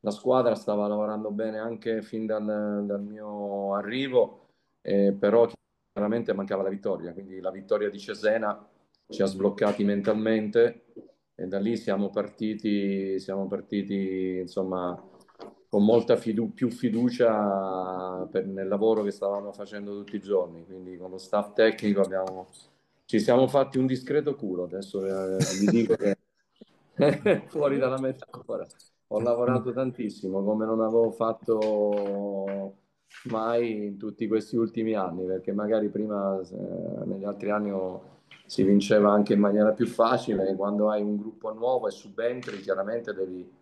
[0.00, 4.48] La squadra stava lavorando bene anche fin dal, dal mio arrivo,
[4.82, 5.48] eh, però
[5.90, 8.68] chiaramente mancava la vittoria, quindi la vittoria di Cesena
[9.08, 10.84] ci ha sbloccati mentalmente
[11.34, 14.94] e da lì siamo partiti, siamo partiti insomma
[15.70, 20.64] con molta fidu- più fiducia per, nel lavoro che stavamo facendo tutti i giorni.
[20.66, 22.48] Quindi con lo staff tecnico abbiamo,
[23.04, 24.64] ci siamo fatti un discreto culo.
[24.64, 26.16] Adesso eh, vi dico che
[27.46, 28.66] fuori dalla metafora
[29.12, 32.74] ho lavorato tantissimo come non avevo fatto
[33.24, 38.62] mai in tutti questi ultimi anni perché magari prima eh, negli altri anni ho, si
[38.62, 43.58] vinceva anche in maniera più facile quando hai un gruppo nuovo e subentri chiaramente devi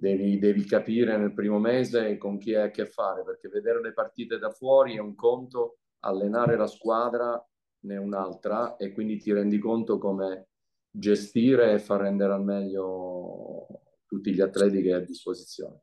[0.00, 3.92] devi, devi capire nel primo mese con chi hai a che fare, perché vedere le
[3.92, 7.44] partite da fuori è un conto, allenare la squadra
[7.80, 10.48] ne è un'altra e quindi ti rendi conto come
[10.90, 13.66] gestire e far rendere al meglio
[14.06, 15.82] tutti gli atleti che hai a disposizione.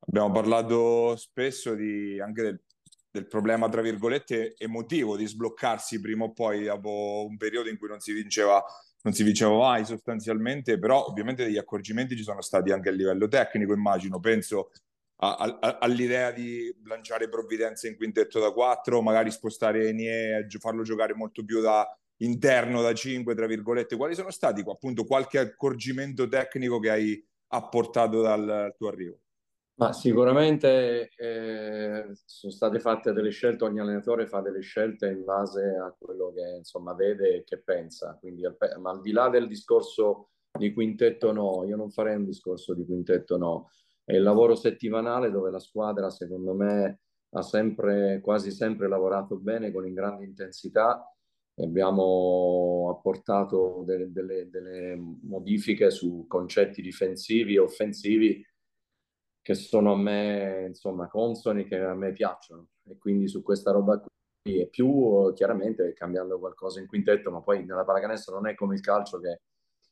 [0.00, 2.62] Abbiamo parlato spesso di, anche del,
[3.10, 7.88] del, problema, tra virgolette, emotivo di sbloccarsi prima o poi dopo un periodo in cui
[7.88, 8.62] non si vinceva
[9.02, 13.28] non si vinceva mai sostanzialmente, però ovviamente degli accorgimenti ci sono stati anche a livello
[13.28, 14.70] tecnico, immagino, penso
[15.22, 21.14] a, a, all'idea di lanciare Provvidenza in quintetto da 4, magari spostare Enie farlo giocare
[21.14, 21.86] molto più da
[22.18, 23.96] interno da 5, tra virgolette.
[23.96, 29.18] Quali sono stati appunto qualche accorgimento tecnico che hai apportato dal tuo arrivo?
[29.80, 35.74] Ma sicuramente eh, sono state fatte delle scelte, ogni allenatore fa delle scelte in base
[35.74, 38.14] a quello che insomma vede e che pensa.
[38.20, 38.42] Quindi,
[38.78, 42.84] ma al di là del discorso di quintetto no, io non farei un discorso di
[42.84, 43.70] quintetto no.
[44.04, 49.72] È il lavoro settimanale dove la squadra, secondo me, ha sempre, quasi sempre lavorato bene
[49.72, 51.10] con in grande intensità.
[51.54, 58.44] Abbiamo apportato delle, delle, delle modifiche su concetti difensivi e offensivi
[59.50, 62.68] che sono a me, insomma, consoni, che a me piacciono.
[62.84, 67.64] E quindi su questa roba qui, e più chiaramente cambiando qualcosa in quintetto, ma poi
[67.64, 69.40] nella pallacanestro non è come il calcio che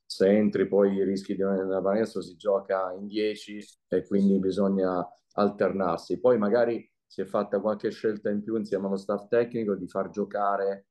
[0.07, 6.21] se entri poi rischi di nella pallacanestro si gioca in 10 e quindi bisogna alternarsi.
[6.21, 10.11] Poi magari si è fatta qualche scelta in più insieme allo staff tecnico di far
[10.11, 10.87] giocare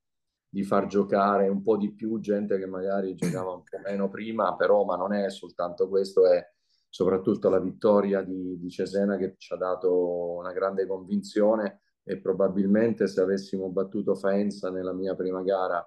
[0.50, 4.56] di far giocare un po' di più gente che magari giocava un po' meno prima,
[4.56, 6.42] però ma non è soltanto questo, è
[6.90, 13.08] soprattutto la vittoria di, di Cesena che ci ha dato una grande convinzione e probabilmente
[13.08, 15.86] se avessimo battuto Faenza nella mia prima gara,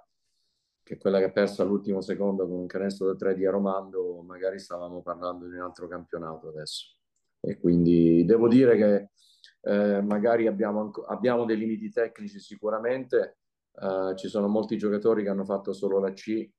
[0.82, 4.20] che è quella che ha perso all'ultimo secondo con un canestro da 3 di Aromando,
[4.22, 6.96] magari stavamo parlando di un altro campionato adesso.
[7.40, 9.10] E quindi devo dire che
[9.62, 13.38] eh, magari abbiamo, abbiamo, dei limiti tecnici sicuramente,
[13.80, 16.50] eh, ci sono molti giocatori che hanno fatto solo la C,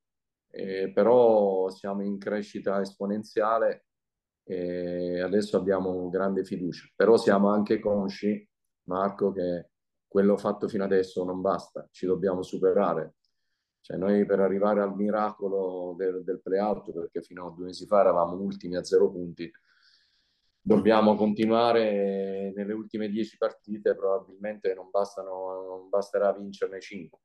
[0.50, 3.86] eh, però siamo in crescita esponenziale
[4.44, 6.88] e adesso abbiamo grande fiducia.
[6.94, 8.48] Però siamo anche consci,
[8.84, 9.70] Marco, che
[10.06, 13.14] quello fatto fino adesso non basta, ci dobbiamo superare.
[13.80, 18.00] Cioè noi per arrivare al miracolo del, del play-out, perché fino a due mesi fa
[18.00, 19.50] eravamo ultimi a zero punti,
[20.60, 27.18] dobbiamo continuare nelle ultime dieci partite, probabilmente non, bastano, non basterà vincerne cinque.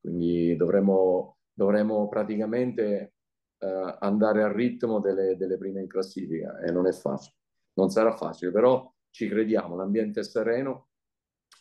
[0.00, 3.16] Quindi dovremo, dovremo praticamente
[3.58, 7.36] eh, andare al ritmo delle, delle prime in classifica e non è facile.
[7.74, 10.88] Non sarà facile, però ci crediamo, l'ambiente è sereno.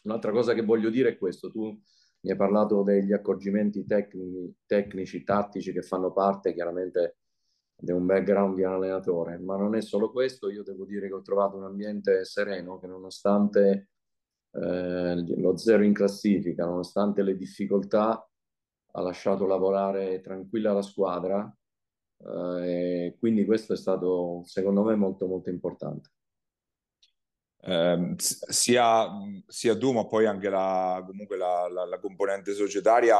[0.03, 1.79] Un'altra cosa che voglio dire è questo, tu
[2.21, 7.17] mi hai parlato degli accorgimenti tecnici, tecnici tattici che fanno parte chiaramente
[7.79, 11.21] di un background di allenatore, ma non è solo questo, io devo dire che ho
[11.21, 13.89] trovato un ambiente sereno che nonostante
[14.51, 18.27] eh, lo zero in classifica, nonostante le difficoltà,
[18.91, 21.55] ha lasciato lavorare tranquilla la squadra
[22.19, 26.11] eh, quindi questo è stato secondo me molto molto importante.
[27.59, 29.07] Eh, sia,
[29.45, 33.17] sia, tu, ma poi anche la, comunque la, la, la componente societaria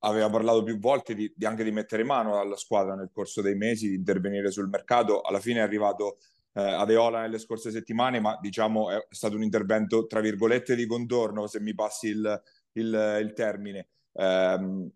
[0.00, 3.54] aveva parlato più volte di, di, anche di mettere mano alla squadra nel corso dei
[3.56, 5.20] mesi, di intervenire sul mercato.
[5.20, 6.18] Alla fine è arrivato
[6.54, 11.46] eh, Adeola nelle scorse settimane, ma diciamo è stato un intervento tra virgolette di contorno,
[11.46, 13.88] se mi passi il, il, il termine.
[14.12, 14.90] Eh,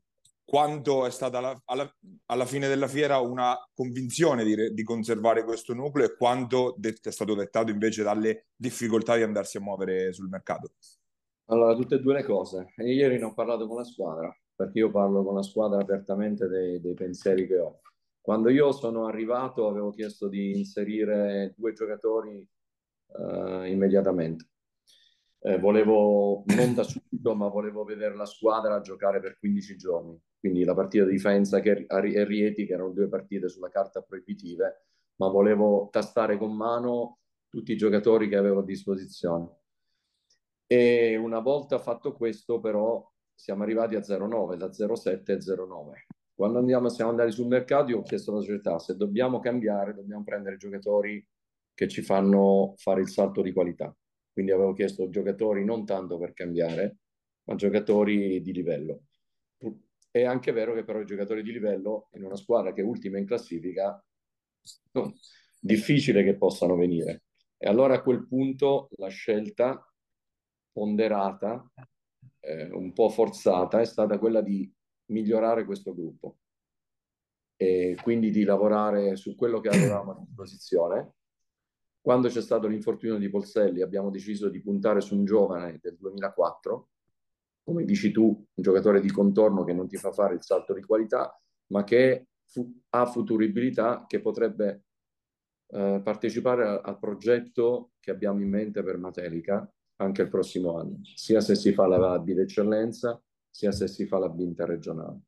[0.50, 5.74] quanto è stata alla, alla, alla, fine della fiera una convinzione di, di, conservare questo
[5.74, 10.72] nucleo e quanto è stato dettato invece dalle difficoltà di andarsi a muovere sul mercato?
[11.50, 12.74] Allora, tutte e due le cose.
[12.78, 16.80] ieri ne ho parlato con la squadra perché io parlo con la squadra apertamente dei,
[16.80, 17.80] dei pensieri che ho.
[18.20, 22.44] Quando io sono arrivato avevo chiesto di inserire due giocatori
[23.06, 24.49] uh, immediatamente.
[25.42, 30.20] Eh, volevo, non da subito, ma volevo vedere la squadra giocare per 15 giorni.
[30.38, 35.28] Quindi la partita di Faenza e Rieti, che erano due partite sulla carta proibitive, ma
[35.28, 39.48] volevo tastare con mano tutti i giocatori che avevo a disposizione.
[40.66, 45.92] E una volta fatto questo, però, siamo arrivati a 0,9, da 0,7 a 0,9.
[46.34, 50.22] Quando andiamo, siamo andati sul mercato, io ho chiesto alla società se dobbiamo cambiare, dobbiamo
[50.22, 51.26] prendere giocatori
[51.74, 53.94] che ci fanno fare il salto di qualità.
[54.32, 56.98] Quindi avevo chiesto giocatori non tanto per cambiare,
[57.44, 59.02] ma giocatori di livello.
[60.10, 63.18] È anche vero che però i giocatori di livello in una squadra che è ultima
[63.18, 64.02] in classifica,
[64.92, 65.14] no,
[65.60, 67.24] difficile che possano venire.
[67.56, 69.84] E allora a quel punto la scelta
[70.72, 71.70] ponderata
[72.40, 74.72] eh, un po' forzata è stata quella di
[75.06, 76.38] migliorare questo gruppo
[77.56, 81.12] e quindi di lavorare su quello che avevamo a disposizione.
[82.00, 86.88] Quando c'è stato l'infortunio di Polselli abbiamo deciso di puntare su un giovane del 2004,
[87.62, 90.82] come dici tu, un giocatore di contorno che non ti fa fare il salto di
[90.82, 94.84] qualità, ma che fu- ha futuribilità, che potrebbe
[95.72, 100.98] eh, partecipare a- al progetto che abbiamo in mente per Matelica, anche il prossimo anno,
[101.02, 105.20] sia se si fa la B d'eccellenza, sia se si fa la B interregionale.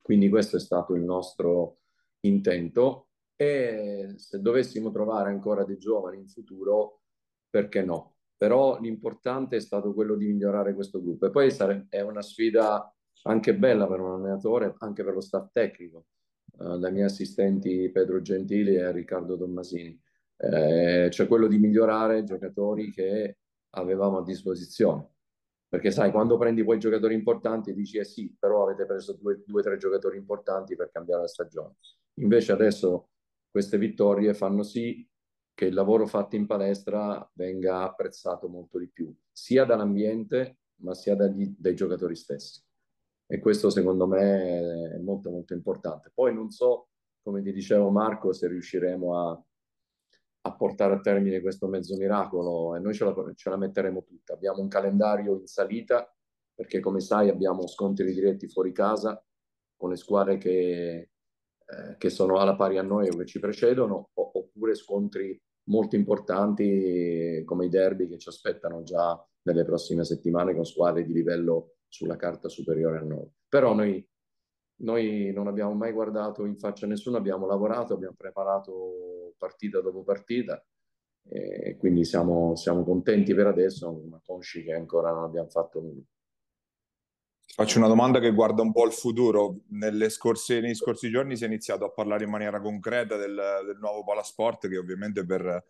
[0.00, 1.78] Quindi questo è stato il nostro
[2.20, 3.09] intento
[3.40, 7.00] e se dovessimo trovare ancora dei giovani in futuro,
[7.48, 8.16] perché no?
[8.36, 11.50] Però l'importante è stato quello di migliorare questo gruppo e poi
[11.88, 16.04] è una sfida anche bella per un allenatore, anche per lo staff tecnico,
[16.58, 19.98] eh, dai miei assistenti Pedro Gentili e Riccardo Tommasini.
[20.36, 23.38] Eh, cioè quello di migliorare giocatori che
[23.70, 25.12] avevamo a disposizione.
[25.66, 29.60] Perché sai, quando prendi poi giocatori importanti dici eh sì, però avete preso due o
[29.62, 31.76] tre giocatori importanti per cambiare la stagione.
[32.18, 33.08] Invece adesso
[33.50, 35.06] queste vittorie fanno sì
[35.52, 41.14] che il lavoro fatto in palestra venga apprezzato molto di più, sia dall'ambiente ma sia
[41.14, 42.62] dagli, dai giocatori stessi.
[43.26, 46.10] E questo secondo me è molto molto importante.
[46.14, 46.88] Poi non so,
[47.22, 49.44] come ti dicevo Marco, se riusciremo a,
[50.42, 54.32] a portare a termine questo mezzo miracolo e noi ce la, ce la metteremo tutta.
[54.32, 56.12] Abbiamo un calendario in salita
[56.54, 59.22] perché come sai abbiamo scontri diretti fuori casa
[59.76, 61.10] con le squadre che,
[61.70, 67.42] eh, che sono alla pari a noi o che ci precedono oppure scontri molto importanti
[67.44, 72.16] come i derby che ci aspettano già nelle prossime settimane con squadre di livello sulla
[72.16, 73.28] carta superiore a noi.
[73.48, 74.04] Però noi
[74.80, 80.02] noi non abbiamo mai guardato in faccia a nessuno, abbiamo lavorato, abbiamo preparato partita dopo
[80.02, 80.62] partita
[81.22, 86.02] e quindi siamo, siamo contenti per adesso, ma consci che ancora non abbiamo fatto nulla.
[87.54, 89.60] Faccio una domanda che guarda un po' il futuro.
[90.08, 93.34] Scorse, negli scorsi giorni si è iniziato a parlare in maniera concreta del,
[93.66, 95.62] del nuovo Palasport, che ovviamente per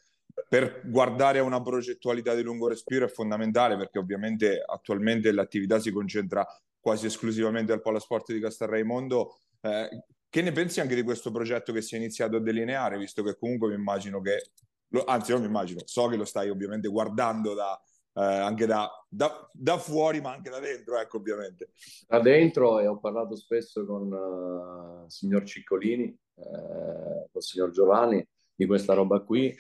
[0.49, 5.91] per guardare a una progettualità di lungo respiro è fondamentale perché ovviamente attualmente l'attività si
[5.91, 6.47] concentra
[6.79, 9.39] quasi esclusivamente al Palasport di Castelraimondo.
[9.61, 13.23] Eh, che ne pensi anche di questo progetto che si è iniziato a delineare, visto
[13.23, 14.51] che comunque mi immagino che,
[15.07, 17.81] anzi non mi immagino, so che lo stai ovviamente guardando da,
[18.15, 21.71] eh, anche da, da, da, fuori ma anche da dentro, ecco ovviamente.
[22.07, 27.71] Da dentro e ho parlato spesso con uh, il signor Ciccolini, eh, con il signor
[27.71, 29.55] Giovanni di questa roba qui,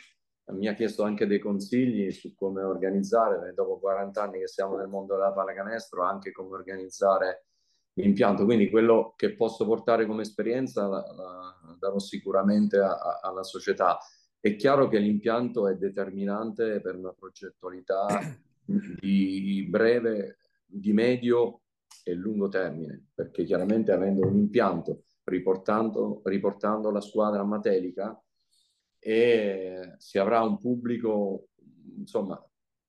[0.52, 4.88] mi ha chiesto anche dei consigli su come organizzare, dopo 40 anni che siamo nel
[4.88, 7.46] mondo della pallacanestro, anche come organizzare
[7.94, 8.44] l'impianto.
[8.44, 13.98] Quindi quello che posso portare come esperienza la, la darò sicuramente a, a, alla società.
[14.40, 18.06] È chiaro che l'impianto è determinante per una progettualità
[18.64, 21.60] di breve, di medio
[22.02, 28.18] e lungo termine, perché chiaramente avendo un impianto, riportando, riportando la squadra matelica,
[28.98, 31.48] e si avrà un pubblico,
[31.96, 32.42] insomma,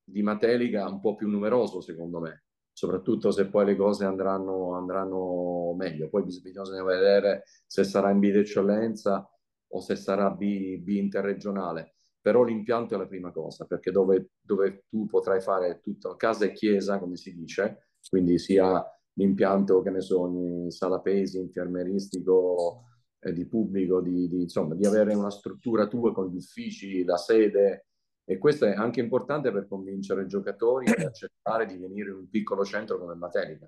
[0.04, 5.74] di Matelica un po' più numeroso, secondo me, soprattutto se poi le cose andranno, andranno
[5.76, 6.10] meglio.
[6.10, 9.28] Poi bisogna vedere se sarà in B d'eccellenza
[9.72, 11.95] o se sarà B, B interregionale.
[12.22, 16.51] Però l'impianto è la prima cosa, perché dove, dove tu potrai fare tutto, casa e
[16.51, 22.84] chiesa, come si dice, quindi sia l'impianto, che ne so, in sala pesi, infermeristico,
[23.19, 27.17] eh, di pubblico, di, di, insomma, di avere una struttura tua con gli uffici, la
[27.17, 27.88] sede.
[28.24, 32.30] E questo è anche importante per convincere i giocatori ad accettare di venire in un
[32.30, 33.67] piccolo centro come Materica.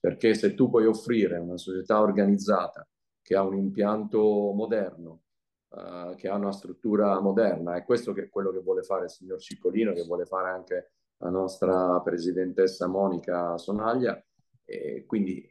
[0.00, 2.86] Perché se tu puoi offrire una società organizzata
[3.20, 5.22] che ha un impianto moderno,
[5.68, 9.10] uh, che ha una struttura moderna, è questo che è quello che vuole fare il
[9.10, 14.22] signor Ciccolino, che vuole fare anche la nostra presidentessa Monica Sonaglia.
[14.64, 15.50] E quindi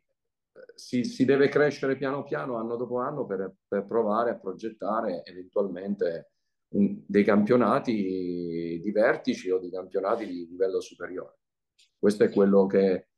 [0.75, 6.31] si, si, deve crescere piano piano, anno dopo anno, per, per provare a progettare eventualmente
[6.69, 11.39] un, dei campionati di vertici o di campionati di livello superiore.
[11.97, 13.09] Questo è quello che,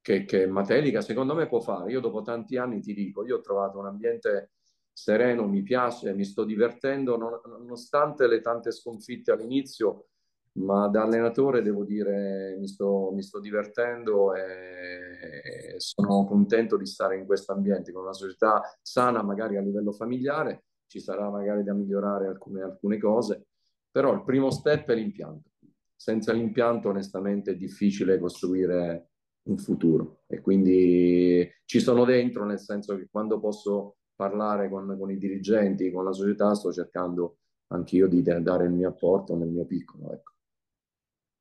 [0.00, 1.90] che, che Matelica secondo me può fare.
[1.90, 4.52] Io dopo tanti anni ti dico, io ho trovato un ambiente
[4.92, 10.08] sereno, mi piace, mi sto divertendo, non, nonostante le tante sconfitte all'inizio,
[10.54, 17.16] ma da allenatore devo dire mi sto, mi sto divertendo e sono contento di stare
[17.16, 21.72] in questo ambiente con una società sana magari a livello familiare ci sarà magari da
[21.72, 23.46] migliorare alcune, alcune cose
[23.92, 25.50] però il primo step è l'impianto.
[25.94, 29.10] Senza l'impianto onestamente è difficile costruire
[29.42, 30.22] un futuro.
[30.26, 35.90] E quindi ci sono dentro nel senso che quando posso parlare con, con i dirigenti
[35.90, 40.32] con la società sto cercando anch'io di dare il mio apporto nel mio piccolo ecco.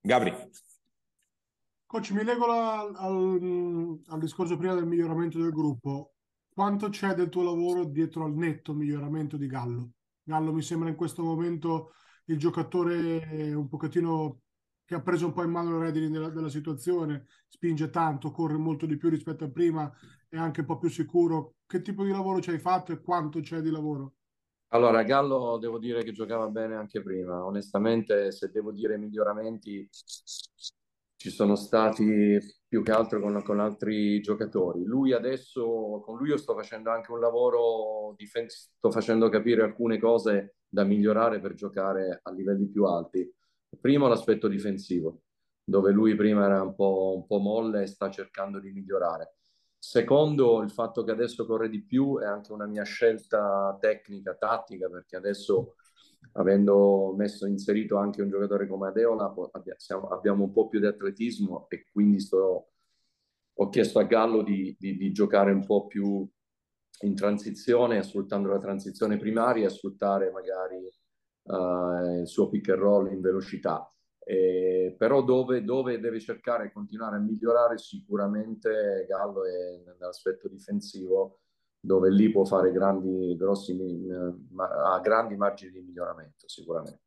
[0.01, 0.34] Gabri.
[1.86, 6.13] Coach, mi leggo la, al, al, discorso prima del miglioramento del gruppo.
[6.51, 9.91] Quanto c'è del tuo lavoro dietro al netto miglioramento di Gallo?
[10.23, 11.91] Gallo mi sembra in questo momento
[12.25, 14.40] il giocatore un pochettino
[14.91, 18.57] che ha preso un po' in mano le redini della, della situazione, spinge tanto, corre
[18.57, 19.89] molto di più rispetto a prima,
[20.27, 21.53] è anche un po' più sicuro.
[21.65, 24.15] Che tipo di lavoro ci hai fatto e quanto c'è di lavoro?
[24.73, 27.45] Allora, Gallo devo dire che giocava bene anche prima.
[27.45, 29.87] Onestamente, se devo dire miglioramenti,
[31.15, 32.37] ci sono stati
[32.67, 34.83] più che altro con, con altri giocatori.
[34.83, 39.97] Lui adesso, con lui io sto facendo anche un lavoro difensivo, sto facendo capire alcune
[39.99, 43.33] cose da migliorare per giocare a livelli più alti.
[43.80, 45.22] Primo l'aspetto difensivo,
[45.63, 49.36] dove lui prima era un po', un po' molle e sta cercando di migliorare.
[49.78, 54.88] Secondo, il fatto che adesso corre di più è anche una mia scelta tecnica, tattica,
[54.89, 55.76] perché adesso
[56.34, 59.34] avendo messo inserito anche un giocatore come Adeola
[60.09, 62.72] abbiamo un po' più di atletismo e quindi sto,
[63.53, 66.28] ho chiesto a Gallo di, di, di, giocare un po' più
[67.01, 70.88] in transizione, sfruttando la transizione primaria e sfruttare magari
[71.43, 73.87] il suo pick and roll in velocità.
[74.23, 81.39] Eh, però dove, dove, deve cercare di continuare a migliorare sicuramente Gallo è nell'aspetto difensivo
[81.79, 83.75] dove lì può fare grandi, grossi,
[84.55, 87.01] ha grandi margini di miglioramento sicuramente.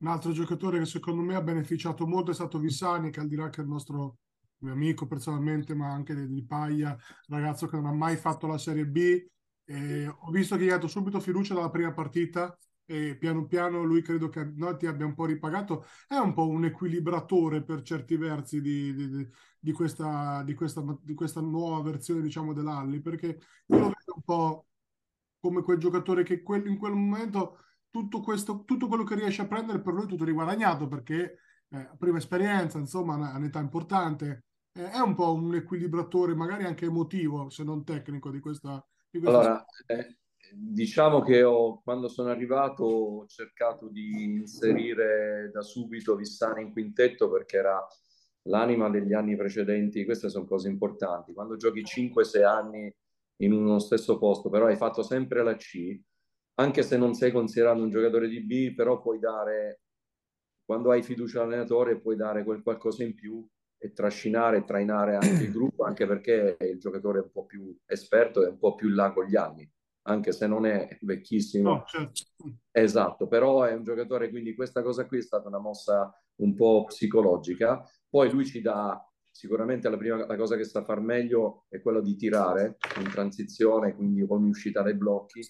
[0.00, 3.36] Un altro giocatore che secondo me ha beneficiato molto è stato Vissani, che al di
[3.36, 4.18] là che è il nostro
[4.58, 6.96] mio amico personalmente, ma anche di Paglia,
[7.28, 9.26] ragazzo che non ha mai fatto la Serie B.
[9.64, 12.56] Eh, ho visto che gli ha dato subito fiducia dalla prima partita,
[12.90, 16.48] e piano piano lui credo che noi ti abbia un po' ripagato, è un po'
[16.48, 19.28] un equilibratore per certi versi di, di,
[19.58, 23.26] di, questa, di, questa, di questa nuova versione diciamo dell'Alli, perché
[23.66, 24.66] io lo vedo un po'
[25.38, 27.58] come quel giocatore che in quel momento
[27.90, 31.90] tutto, questo, tutto quello che riesce a prendere per lui è tutto riguadagnato, perché eh,
[31.98, 37.64] prima esperienza, insomma, un'età importante, eh, è un po' un equilibratore magari anche emotivo, se
[37.64, 38.82] non tecnico, di questa...
[39.10, 40.16] questa allora, eh,
[40.52, 47.30] diciamo che ho, quando sono arrivato ho cercato di inserire da subito Vissani in quintetto
[47.30, 47.84] perché era
[48.48, 51.32] l'anima degli anni precedenti, queste sono cose importanti.
[51.32, 52.94] Quando giochi 5-6 anni
[53.40, 55.98] in uno stesso posto, però hai fatto sempre la C,
[56.54, 59.82] anche se non sei considerato un giocatore di B, però puoi dare,
[60.64, 63.46] quando hai fiducia all'allenatore, puoi dare quel qualcosa in più
[63.80, 68.44] e trascinare trainare anche il gruppo, anche perché il giocatore è un po' più esperto
[68.44, 69.70] e un po' più là con gli anni,
[70.08, 71.70] anche se non è vecchissimo.
[71.70, 72.22] No, certo.
[72.70, 76.84] Esatto, però è un giocatore, quindi questa cosa qui è stata una mossa un po'
[76.86, 77.84] psicologica.
[78.08, 81.80] Poi lui ci dà sicuramente la prima la cosa che sta a far meglio è
[81.80, 85.40] quella di tirare in transizione, quindi con uscita dai blocchi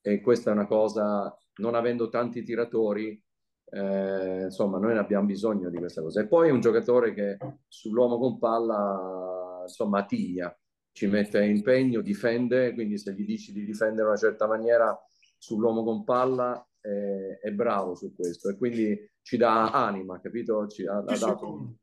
[0.00, 3.22] e questa è una cosa, non avendo tanti tiratori,
[3.68, 6.20] eh, insomma, noi ne abbiamo bisogno di questa cosa.
[6.20, 7.36] E poi è un giocatore che
[7.68, 10.56] sull'uomo con palla, insomma, attiglia,
[10.96, 14.98] ci mette impegno, difende, quindi se gli dici di difendere in una certa maniera
[15.36, 20.66] sull'uomo con palla è, è bravo su questo e quindi ci dà anima, capito?
[20.66, 21.74] Ci ha, ha dato un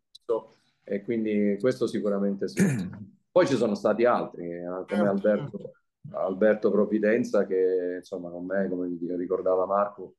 [0.84, 2.64] e quindi questo sicuramente sì.
[3.32, 5.74] Poi ci sono stati altri, eh, come Alberto.
[6.14, 10.16] Alberto Provvidenza che insomma con me, come ricordava Marco,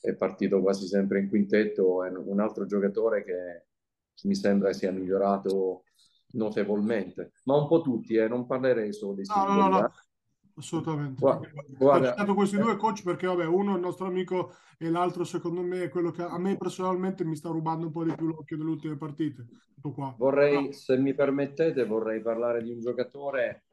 [0.00, 3.66] è partito quasi sempre in quintetto, è un altro giocatore che
[4.24, 5.84] mi sembra sia migliorato
[6.32, 9.58] notevolmente, ma un po' tutti, eh, non parlerei solo dei singoli.
[9.58, 9.92] No, no, no,
[10.56, 11.20] assolutamente.
[11.20, 14.90] Guarda, guarda, Ho citato questi due coach perché vabbè, uno è il nostro amico e
[14.90, 18.14] l'altro secondo me è quello che a me personalmente mi sta rubando un po' di
[18.14, 19.46] più l'occhio delle ultime partite.
[20.16, 20.72] Vorrei, ah.
[20.72, 23.64] se mi permettete, vorrei parlare di un giocatore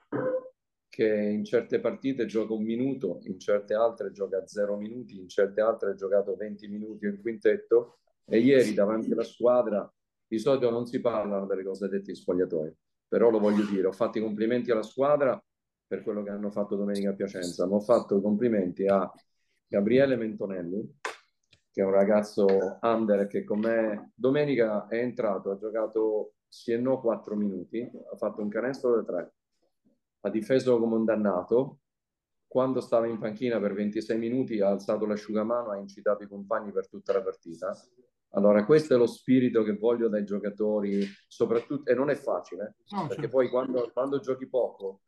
[0.89, 5.61] che in certe partite gioca un minuto, in certe altre gioca zero minuti, in certe
[5.61, 9.91] altre ha giocato 20 minuti in quintetto e ieri davanti alla squadra
[10.29, 12.75] di solito non si parlano delle cose dette in spogliatoio,
[13.07, 15.41] però lo voglio dire, ho fatto i complimenti alla squadra
[15.87, 19.11] per quello che hanno fatto domenica a Piacenza, ma ho fatto i complimenti a
[19.67, 20.99] Gabriele Mentonelli,
[21.71, 22.45] che è un ragazzo
[22.81, 28.15] under che con me domenica è entrato, ha giocato sì e no 4 minuti, ha
[28.15, 29.33] fatto un canestro da 3
[30.21, 31.79] ha difeso come un dannato.
[32.47, 36.87] Quando stava in panchina per 26 minuti ha alzato l'asciugamano, ha incitato i compagni per
[36.87, 37.71] tutta la partita.
[38.33, 43.07] Allora, questo è lo spirito che voglio dai giocatori, soprattutto, e non è facile, no,
[43.07, 43.29] perché certo.
[43.29, 45.01] poi quando, quando giochi poco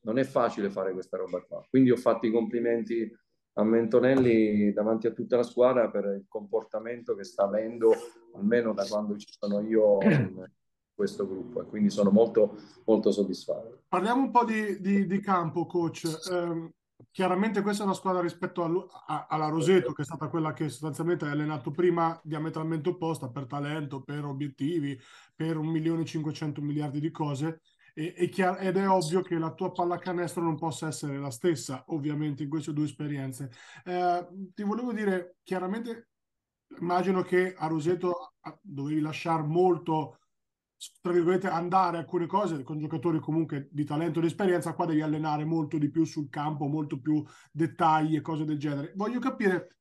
[0.00, 1.64] non è facile fare questa roba qua.
[1.68, 3.10] Quindi ho fatto i complimenti
[3.56, 7.92] a Mentonelli davanti a tutta la squadra per il comportamento che sta avendo,
[8.34, 10.44] almeno da quando ci sono io in,
[10.94, 13.82] questo gruppo e quindi sono molto, molto soddisfatto.
[13.88, 16.04] Parliamo un po' di, di, di campo, coach.
[16.30, 16.72] Eh,
[17.10, 20.68] chiaramente questa è una squadra rispetto a, a, alla Roseto, che è stata quella che
[20.68, 24.98] sostanzialmente ha allenato prima diametralmente opposta per talento, per obiettivi,
[25.34, 27.60] per un milione e 500 miliardi di cose.
[27.96, 31.84] E, e chiar- ed è ovvio che la tua pallacanestro non possa essere la stessa,
[31.88, 33.50] ovviamente, in queste due esperienze.
[33.84, 36.08] Eh, ti volevo dire, chiaramente,
[36.80, 40.18] immagino che a Roseto dovevi lasciare molto
[41.00, 45.02] tra virgolette, andare alcune cose con giocatori comunque di talento e di esperienza, qua devi
[45.02, 48.92] allenare molto di più sul campo, molto più dettagli e cose del genere.
[48.96, 49.76] Voglio capire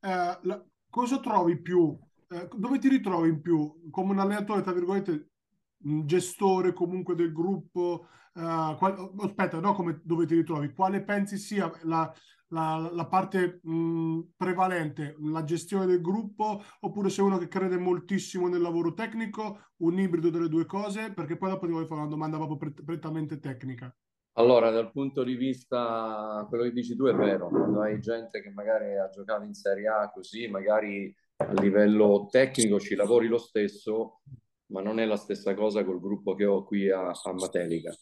[0.00, 1.96] eh, la, cosa trovi più,
[2.28, 5.30] eh, dove ti ritrovi in più come un allenatore, tra virgolette,
[5.78, 8.06] gestore comunque del gruppo.
[8.34, 10.72] Uh, qual, aspetta, no, come dove ti ritrovi?
[10.72, 12.12] Quale pensi sia la,
[12.48, 18.46] la, la parte mh, prevalente, la gestione del gruppo, oppure sei uno che crede moltissimo
[18.46, 21.12] nel lavoro tecnico, un ibrido delle due cose?
[21.12, 23.92] Perché poi dopo ti voglio fare una domanda proprio prettamente tecnica.
[24.34, 28.50] Allora, dal punto di vista, quello che dici tu è vero, quando hai gente che
[28.50, 34.20] magari ha giocato in Serie A così, magari a livello tecnico ci lavori lo stesso,
[34.68, 37.94] ma non è la stessa cosa col gruppo che ho qui a, a Matelica.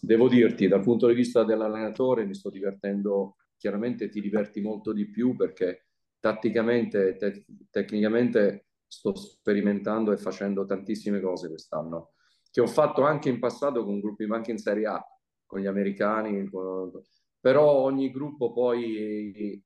[0.00, 5.08] Devo dirti, dal punto di vista dell'allenatore mi sto divertendo chiaramente ti diverti molto di
[5.08, 5.86] più perché
[6.20, 12.12] tatticamente, te- tecnicamente sto sperimentando e facendo tantissime cose quest'anno,
[12.50, 15.04] che ho fatto anche in passato con gruppi anche in Serie A,
[15.44, 16.92] con gli americani, con...
[17.40, 19.62] però ogni gruppo poi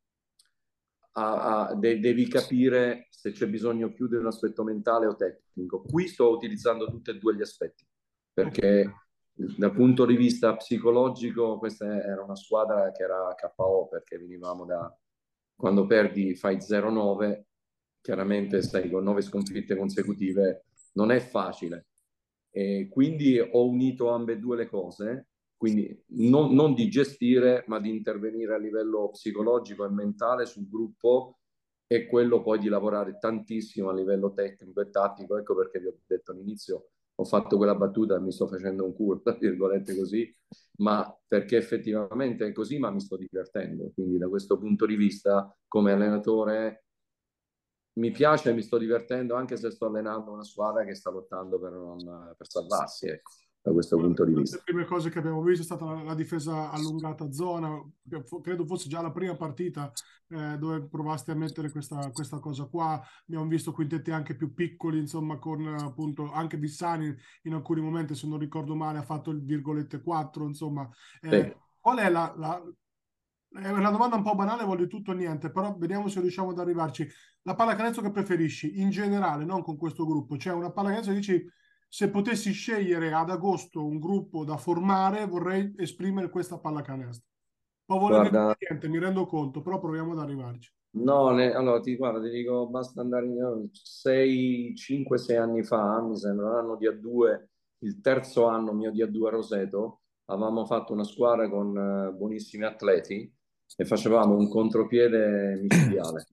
[1.12, 5.82] ha, ha, de- devi capire se c'è bisogno più di un aspetto mentale o tecnico.
[5.82, 7.86] Qui sto utilizzando tutti e due gli aspetti,
[8.32, 8.92] perché
[9.32, 14.92] dal punto di vista psicologico, questa era una squadra che era KO perché venivamo da
[15.54, 17.44] quando perdi fai 0-9,
[18.00, 21.86] chiaramente stai con nove sconfitte consecutive, non è facile.
[22.50, 25.28] E quindi ho unito ambedue le cose,
[25.58, 31.40] quindi non, non di gestire, ma di intervenire a livello psicologico e mentale sul gruppo
[31.84, 35.36] e quello poi di lavorare tantissimo a livello tecnico e tattico.
[35.36, 36.90] Ecco perché vi ho detto all'inizio
[37.20, 40.32] ho fatto quella battuta, mi sto facendo un culo, tra virgolette così,
[40.76, 43.90] ma perché effettivamente è così, ma mi sto divertendo.
[43.92, 46.84] Quindi da questo punto di vista, come allenatore,
[47.94, 51.58] mi piace e mi sto divertendo anche se sto allenando una squadra che sta lottando
[51.58, 53.08] per, non, per salvarsi.
[53.08, 53.32] Ecco
[53.68, 54.56] da questo punto di vista.
[54.56, 57.80] Le prime cose che abbiamo visto è stata la, la difesa allungata a zona,
[58.42, 59.92] credo fosse già la prima partita
[60.28, 63.00] eh, dove provaste a mettere questa, questa, cosa qua.
[63.26, 68.26] Abbiamo visto quintetti anche più piccoli, insomma, con appunto anche Vissani in alcuni momenti, se
[68.26, 70.88] non ricordo male, ha fatto il virgolette 4, insomma.
[71.20, 71.56] Eh, sì.
[71.80, 72.62] Qual è la, la
[73.50, 76.58] è una domanda un po' banale, voglio tutto o niente, però vediamo se riusciamo ad
[76.58, 77.08] arrivarci.
[77.42, 81.52] La pallacanestro che preferisci in generale, non con questo gruppo, cioè una pallacanestro che dici
[81.88, 87.26] se potessi scegliere ad agosto un gruppo da formare, vorrei esprimere questa pallacanestro.
[87.86, 88.56] Volevo guarda...
[88.58, 90.70] niente, mi rendo conto, però proviamo ad arrivarci.
[90.90, 96.00] No, ne, allora ti, guarda, ti dico, basta andare in 6, 5, 6 anni fa,
[96.02, 97.46] mi sembra, l'anno di A2,
[97.80, 102.64] il terzo anno mio di A2 a Roseto, avevamo fatto una squadra con uh, buonissimi
[102.64, 103.32] atleti
[103.76, 106.26] e facevamo un contropiede micidiale.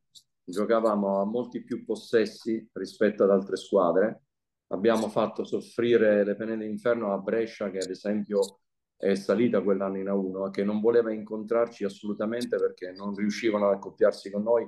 [0.43, 4.24] Giocavamo a molti più possessi rispetto ad altre squadre
[4.67, 8.59] abbiamo fatto soffrire le pene d'inferno a Brescia, che ad esempio
[8.97, 14.31] è salita quell'anno in A1, che non voleva incontrarci assolutamente perché non riuscivano ad accoppiarsi
[14.31, 14.67] con noi.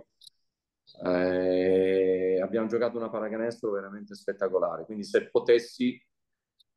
[1.03, 4.85] Eh, abbiamo giocato una paracanestro veramente spettacolare.
[4.85, 6.01] Quindi, se potessi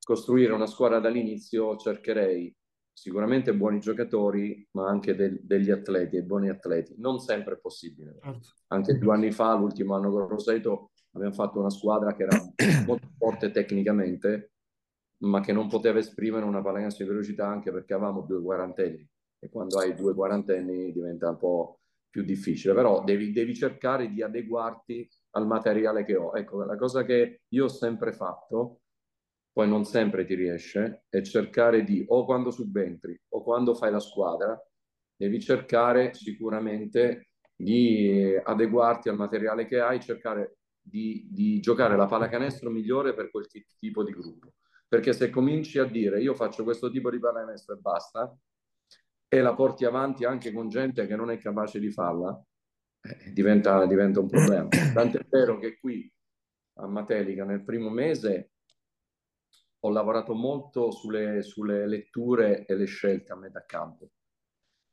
[0.02, 2.54] costruire una squadra dall'inizio, cercherei
[2.92, 6.94] sicuramente buoni giocatori, ma anche del, degli atleti e buoni atleti.
[6.98, 8.18] Non sempre è possibile.
[8.20, 8.48] Certo.
[8.68, 12.36] Anche due anni fa, l'ultimo anno con Roseto, abbiamo fatto una squadra che era
[12.86, 14.52] molto forte tecnicamente,
[15.22, 19.08] ma che non poteva esprimere una pallacanestro di velocità anche perché avevamo due quarantenni
[19.38, 21.80] e quando hai due quarantenni diventa un po'
[22.10, 26.36] più difficile, però devi, devi cercare di adeguarti al materiale che ho.
[26.36, 28.80] Ecco, la cosa che io ho sempre fatto,
[29.52, 34.00] poi non sempre ti riesce, è cercare di, o quando subentri o quando fai la
[34.00, 34.60] squadra,
[35.16, 42.70] devi cercare sicuramente di adeguarti al materiale che hai, cercare di, di giocare la pallacanestro
[42.70, 43.46] migliore per quel
[43.78, 44.54] tipo di gruppo.
[44.88, 48.36] Perché se cominci a dire io faccio questo tipo di pallacanestro e basta,
[49.32, 52.36] e la porti avanti anche con gente che non è capace di farla,
[53.00, 54.68] eh, diventa, diventa un problema.
[54.92, 56.12] Tant'è vero che qui
[56.80, 58.50] a Matelica nel primo mese
[59.82, 64.10] ho lavorato molto sulle, sulle, letture e le scelte a metà campo.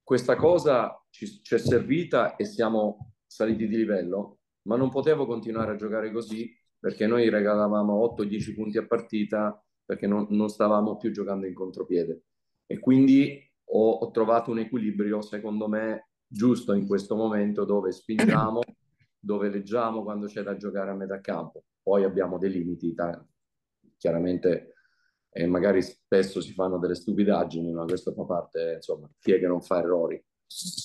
[0.02, 4.37] Questa cosa ci, ci, è servita e siamo saliti di livello
[4.68, 10.06] ma non potevo continuare a giocare così perché noi regalavamo 8-10 punti a partita perché
[10.06, 12.24] non, non, stavamo più giocando in contropiede.
[12.66, 18.60] E quindi ho, ho, trovato un equilibrio, secondo me, giusto in questo momento dove spingiamo,
[19.18, 21.64] dove leggiamo quando c'è da giocare a metà campo.
[21.82, 22.94] Poi abbiamo dei limiti,
[23.96, 24.74] chiaramente,
[25.30, 29.48] e magari spesso si fanno delle stupidaggini, ma questo fa parte, insomma, chi è che
[29.48, 30.22] non fa errori?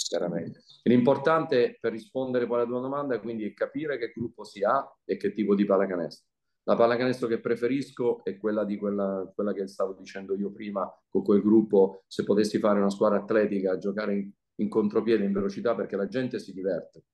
[0.08, 0.62] Chiaramente.
[0.84, 5.16] L'importante per rispondere poi alla tua domanda quindi è capire che gruppo si ha e
[5.16, 6.26] che tipo di pallacanestro.
[6.64, 11.24] La pallacanestro che preferisco è quella di quella, quella che stavo dicendo io prima con
[11.24, 15.96] quel gruppo, se potessi fare una squadra atletica, giocare in, in contropiede, in velocità, perché
[15.96, 17.04] la gente si diverte.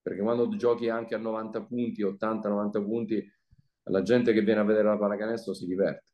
[0.00, 3.32] Perché quando giochi anche a 90 punti, 80-90 punti,
[3.84, 6.04] la gente che viene a vedere la pallacanestro si diverte.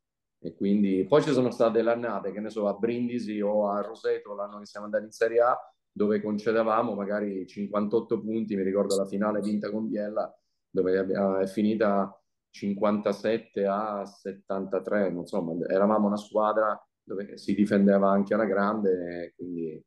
[0.43, 3.83] E quindi poi ci sono state le annate, che ne so, a Brindisi o a
[3.83, 5.59] Roseto, l'anno che siamo andati in Serie A,
[5.93, 10.35] dove concedevamo magari 58 punti, mi ricordo la finale vinta con Biella,
[10.71, 12.19] dove è finita
[12.51, 19.85] 57 a 73, insomma, eravamo una squadra dove si difendeva anche alla grande, quindi,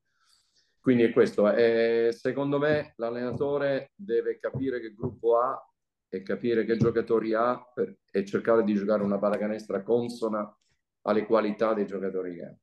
[0.80, 1.51] quindi è questo.
[1.51, 5.60] E secondo me l'allenatore deve capire che gruppo ha
[6.14, 10.47] e capire che giocatori ha per, e cercare di giocare una pallacanestra consona
[11.05, 12.55] alle qualità dei giocatori che ha.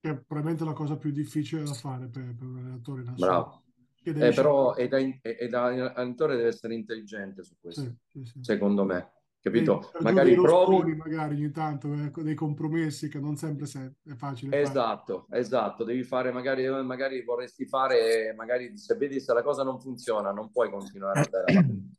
[0.00, 3.02] Che è probabilmente la cosa più difficile da fare per, per un allenatore.
[3.18, 3.64] Bravo.
[4.02, 8.38] Eh, però è da, è da, deve essere intelligente su questo, sì, sì, sì.
[8.40, 9.12] secondo me.
[9.42, 9.92] Capito?
[9.92, 10.94] E, magari provi...
[10.94, 14.58] magari ogni tanto, eh, dei compromessi che non sempre è facile.
[14.58, 15.40] Esatto, fare.
[15.40, 15.84] esatto.
[15.84, 20.50] Devi fare magari, magari vorresti fare, magari se vedi se la cosa non funziona, non
[20.50, 21.98] puoi continuare a andare avanti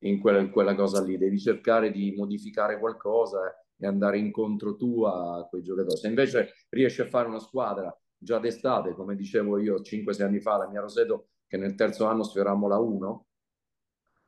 [0.00, 5.02] in quella, in quella cosa lì, devi cercare di modificare qualcosa e andare incontro tu
[5.04, 5.96] a quei giocatori.
[5.96, 10.56] Se invece riesci a fare una squadra già d'estate, come dicevo io 5-6 anni fa,
[10.56, 13.22] la mia Roseto, che nel terzo anno sfiorammo la 1,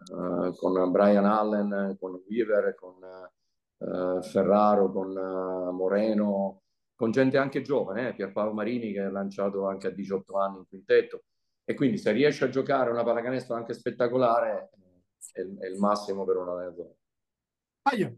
[0.08, 2.94] Uh, con Brian Allen, con Weaver, con
[3.76, 6.62] uh, Ferraro, con uh, Moreno,
[6.94, 8.14] con gente anche giovane, eh?
[8.14, 11.24] Pierpaolo Marini che ha lanciato anche a 18 anni in quintetto.
[11.64, 14.70] E quindi se riesci a giocare una pallacanestro anche spettacolare,
[15.32, 16.96] è il, è il massimo per un allenatore.
[17.82, 18.12] Aia.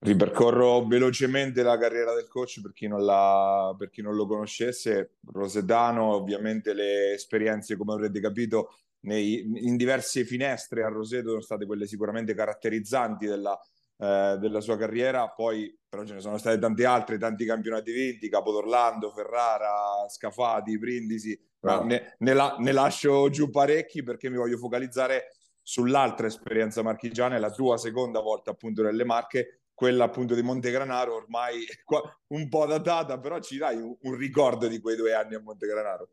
[0.00, 5.16] Ripercorro velocemente la carriera del coach per chi non, la, per chi non lo conoscesse.
[5.32, 11.66] Rosedano, ovviamente le esperienze, come avrete capito, nei, in diverse finestre a Roseto sono state
[11.66, 13.58] quelle sicuramente caratterizzanti della,
[13.96, 15.28] eh, della sua carriera.
[15.30, 21.38] Poi, però, ce ne sono state tante altre, tanti campionati vinti: Capodorlando, Ferrara, Scafati, Brindisi.
[21.62, 21.82] Ah.
[21.82, 25.37] Ne, ne, la, ne lascio giù parecchi perché mi voglio focalizzare
[25.68, 31.62] sull'altra esperienza marchigiana, la tua seconda volta appunto nelle Marche, quella appunto di Montegranaro, ormai
[32.28, 36.08] un po' datata, però ci dai un, un ricordo di quei due anni a Montegranaro.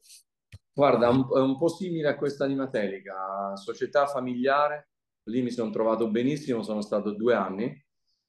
[0.73, 4.89] Guarda, è un po' simile a questa animatelica, società familiare,
[5.29, 7.84] lì mi sono trovato benissimo, sono stato due anni,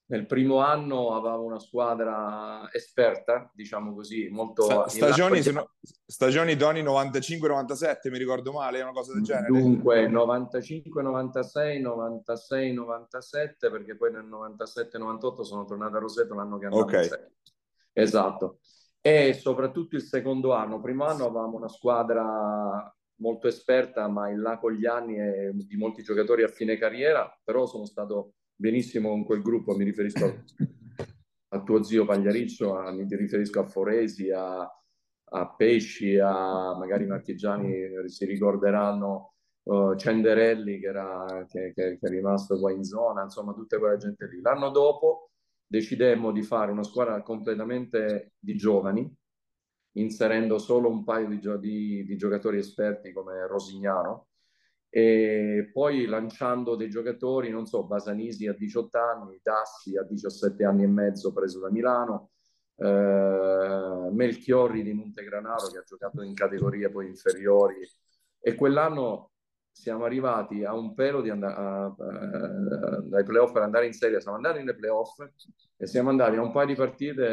[0.09, 4.89] nel primo anno avevo una squadra esperta, diciamo così, molto...
[4.89, 9.49] Stagioni, sono, stagioni Doni 95-97, mi ricordo male, una cosa del genere?
[9.49, 17.09] Dunque 95-96, 96-97, perché poi nel 97-98 sono tornato a Roseto l'anno che andavo okay.
[17.93, 18.61] Esatto.
[19.01, 20.81] E soprattutto il secondo anno.
[20.81, 25.77] Primo anno avevamo una squadra molto esperta, ma in là con gli anni e di
[25.77, 30.45] molti giocatori a fine carriera, però sono stato benissimo con quel gruppo, mi riferisco
[31.49, 37.09] a tuo zio Pagliariccio, a, mi riferisco a Foresi, a, a Pesci, a magari i
[37.09, 39.35] marchigiani si ricorderanno
[39.65, 43.97] uh, Cenderelli che, era, che, che, che, è rimasto qua in zona, insomma tutta quella
[43.97, 44.41] gente lì.
[44.41, 45.31] L'anno dopo
[45.67, 49.13] decidemmo di fare una squadra completamente di giovani,
[49.97, 54.29] inserendo solo un paio di, di, di giocatori esperti come Rosignano,
[54.97, 60.84] e poi lanciando dei giocatori, non so, Basanisi a 18 anni, Dassi a 17 anni
[60.84, 62.30] e mezzo preso da Milano,
[62.76, 67.86] eh, Melchiorri di Montegranaro che ha giocato in categorie poi inferiori.
[68.40, 69.32] E quell'anno
[69.77, 71.93] siamo arrivati a un pelo di andare
[73.05, 75.20] dai playoff per andare in serie, siamo andati nei playoff
[75.77, 77.27] e siamo andati a un paio di partite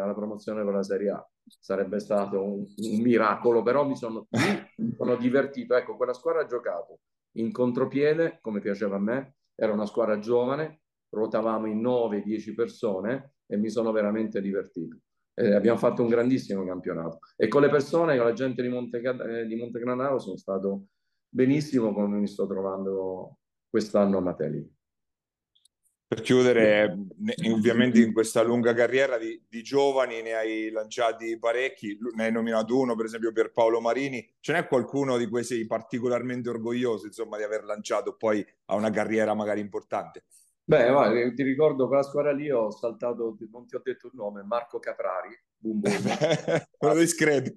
[0.00, 1.28] alla promozione per la Serie A.
[1.44, 4.28] Sarebbe stato un, un miracolo, però mi sono,
[4.76, 5.74] mi sono divertito.
[5.74, 7.00] Ecco, quella squadra ha giocato
[7.32, 13.56] in contropiede, come piaceva a me, era una squadra giovane, ruotavamo in 9-10 persone e
[13.56, 14.98] mi sono veramente divertito.
[15.34, 18.98] Eh, abbiamo fatto un grandissimo campionato e con le persone, con la gente di, Monte,
[18.98, 20.86] eh, di Montegranaro sono stato
[21.28, 24.72] benissimo come mi sto trovando quest'anno a Matelica.
[26.08, 26.96] Per chiudere,
[27.52, 32.78] ovviamente in questa lunga carriera di, di, giovani ne hai lanciati parecchi, ne hai nominato
[32.78, 37.36] uno per esempio per Paolo Marini, ce n'è qualcuno di cui sei particolarmente orgoglioso insomma
[37.36, 40.24] di aver lanciato poi a una carriera magari importante?
[40.64, 44.42] Beh, va, ti ricordo quella squadra lì ho saltato, non ti ho detto il nome,
[44.42, 45.92] Marco Caprari, boom boom.
[46.78, 47.52] Quello discreto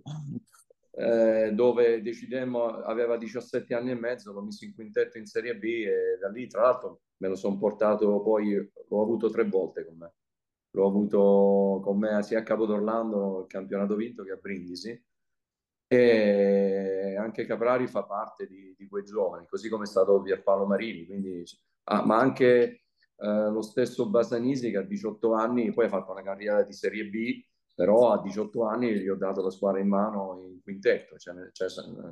[0.92, 5.64] eh, dove decidemmo, aveva 17 anni e mezzo, l'ho messo in quintetto in Serie B
[5.64, 9.98] e da lì tra l'altro me lo sono portato poi, l'ho avuto tre volte con
[9.98, 10.14] me.
[10.74, 15.00] L'ho avuto con me sia a Capodorlando, il campionato vinto, che a Brindisi.
[15.88, 21.06] E anche Caprari fa parte di, di quei giovani, così come è stato Pierpaolo Marini,
[21.06, 21.44] quindi,
[21.90, 22.84] ah, ma anche
[23.18, 27.06] eh, lo stesso Basanisi che a 18 anni poi ha fatto una carriera di Serie
[27.10, 27.44] B
[27.82, 31.68] però a 18 anni gli ho dato la squadra in mano in quintetto, cioè, cioè,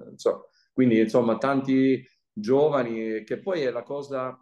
[0.10, 0.44] insomma,
[0.74, 2.04] quindi insomma tanti
[2.34, 4.36] giovani che poi è la cosa,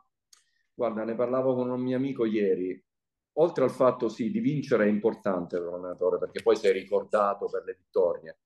[0.74, 2.82] guarda ne parlavo con un mio amico ieri,
[3.40, 7.66] oltre al fatto sì di vincere è importante per l'allenatore perché poi sei ricordato per
[7.66, 8.38] le vittorie,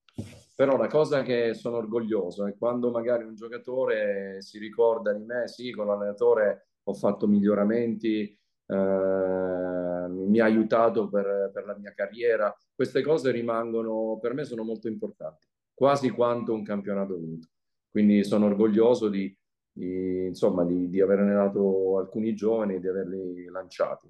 [0.56, 5.46] però la cosa che sono orgoglioso è quando magari un giocatore si ricorda di me,
[5.46, 12.54] sì con l'allenatore ho fatto miglioramenti, eh, mi ha aiutato per, per, la mia carriera.
[12.74, 17.48] Queste cose rimangono, per me sono molto importanti, quasi quanto un campionato vinto.
[17.90, 19.36] Quindi sono orgoglioso di,
[19.70, 24.08] di insomma, di, di aver allenato alcuni giovani e di averli lanciati.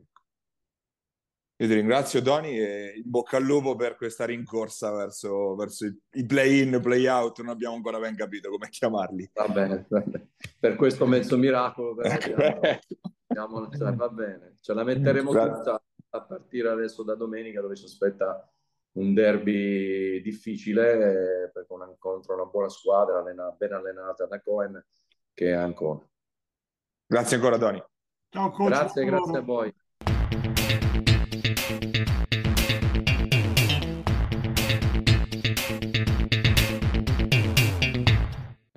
[1.62, 6.26] Io ti ringrazio Doni e in bocca al lupo per questa rincorsa verso, verso i
[6.26, 9.30] play-in, play-out, non abbiamo ancora ben capito come chiamarli.
[9.34, 9.86] Va bene,
[10.58, 11.94] per questo mezzo miracolo.
[11.94, 12.80] Per
[13.32, 15.82] Andiamo, cioè, va bene, ce la metteremo tutta
[16.14, 18.46] a partire adesso da domenica dove ci aspetta
[18.92, 24.84] un derby difficile eh, una, contro una buona squadra allena, ben allenata da Cohen
[25.32, 26.06] che è ancora.
[27.06, 27.82] Grazie ancora Tony.
[28.28, 28.68] Ciao coach.
[28.68, 29.74] Grazie, grazie a voi.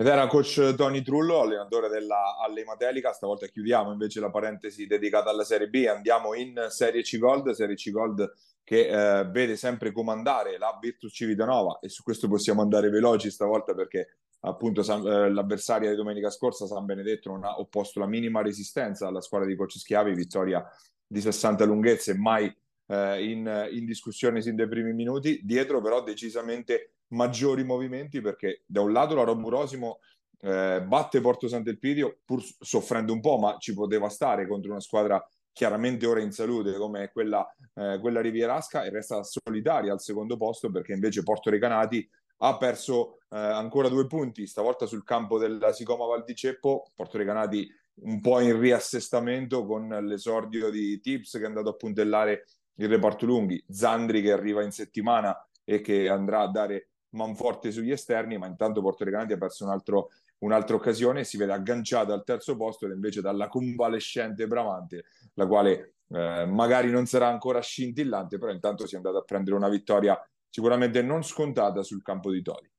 [0.05, 3.11] Ed era coach Tony Trullo, allenatore della Allema Telica.
[3.11, 5.83] Stavolta chiudiamo invece la parentesi dedicata alla Serie B.
[5.89, 8.31] Andiamo in Serie C Gold, Serie C Gold
[8.63, 13.73] che eh, vede sempre comandare la Virtus Civitanova e su questo possiamo andare veloci stavolta
[13.73, 19.07] perché appunto eh, l'avversaria di domenica scorsa, San Benedetto, non ha opposto la minima resistenza
[19.07, 20.63] alla squadra di Coach Schiavi, vittoria
[21.07, 22.55] di 60 lunghezze, mai
[22.89, 25.41] eh, in, in discussione sin dai primi minuti.
[25.43, 29.99] Dietro però decisamente maggiori movimenti perché da un lato la Roburosimo
[30.41, 35.23] eh, batte Porto Sant'Elpidio pur soffrendo un po', ma ci poteva stare contro una squadra
[35.51, 37.45] chiaramente ora in salute come quella,
[37.75, 42.07] eh, quella Rivierasca e resta solitaria al secondo posto perché invece Porto Recanati
[42.39, 47.17] ha perso eh, ancora due punti, stavolta sul campo della Sicoma Val di Ceppo, Porto
[47.17, 52.45] Recanati un po' in riassestamento con l'esordio di Tips che è andato a puntellare
[52.75, 55.33] il reparto lunghi, Zandri che arriva in settimana
[55.63, 59.71] e che andrà a dare manforte sugli esterni, ma intanto Porto Recanati ha perso un
[59.71, 65.47] altro, un'altra occasione e si vede agganciato al terzo posto invece dalla convalescente Bramante, la
[65.47, 69.69] quale eh, magari non sarà ancora scintillante, però intanto si è andato a prendere una
[69.69, 72.69] vittoria sicuramente non scontata sul campo di Todi.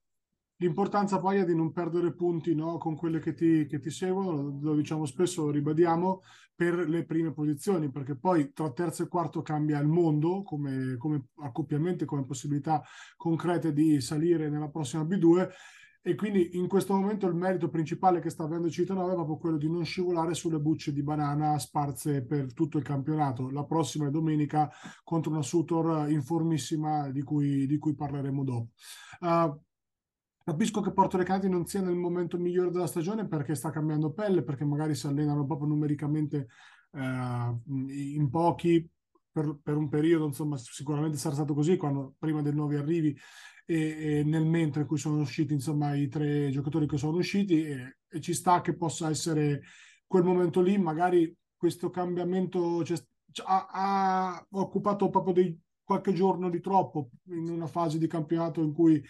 [0.59, 4.59] L'importanza poi è di non perdere punti no, con quelle che ti, che ti seguono,
[4.61, 6.23] lo, diciamo spesso, lo ribadiamo,
[6.55, 11.27] per le prime posizioni, perché poi tra terzo e quarto cambia il mondo come, come
[11.41, 12.83] accoppiamento, come possibilità
[13.17, 15.49] concrete di salire nella prossima B2
[16.07, 19.57] e quindi in questo momento il merito principale che sta avendo Cittadella è proprio quello
[19.57, 23.51] di non scivolare sulle bucce di banana sparse per tutto il campionato.
[23.51, 24.71] La prossima è domenica
[25.03, 28.69] contro una Sutor informissima di cui, di cui parleremo dopo.
[29.19, 29.61] Uh,
[30.49, 34.45] Capisco che Porto Recati non sia nel momento migliore della stagione perché sta cambiando pelle,
[34.45, 36.47] perché magari si allenano proprio numericamente
[36.93, 38.89] eh, in pochi
[39.33, 43.19] per, per, un periodo, insomma, sicuramente sarà stato così quando, prima dei nuovi arrivi
[43.67, 47.65] e, e, nel mentre in cui sono usciti insomma i tre giocatori che sono usciti
[47.65, 49.63] e, e ci sta che possa essere
[50.07, 52.99] quel momento lì, magari questo cambiamento cioè,
[53.47, 58.73] ha, ha occupato proprio dei, qualche giorno di troppo in una fase di campionato in
[58.73, 59.03] cui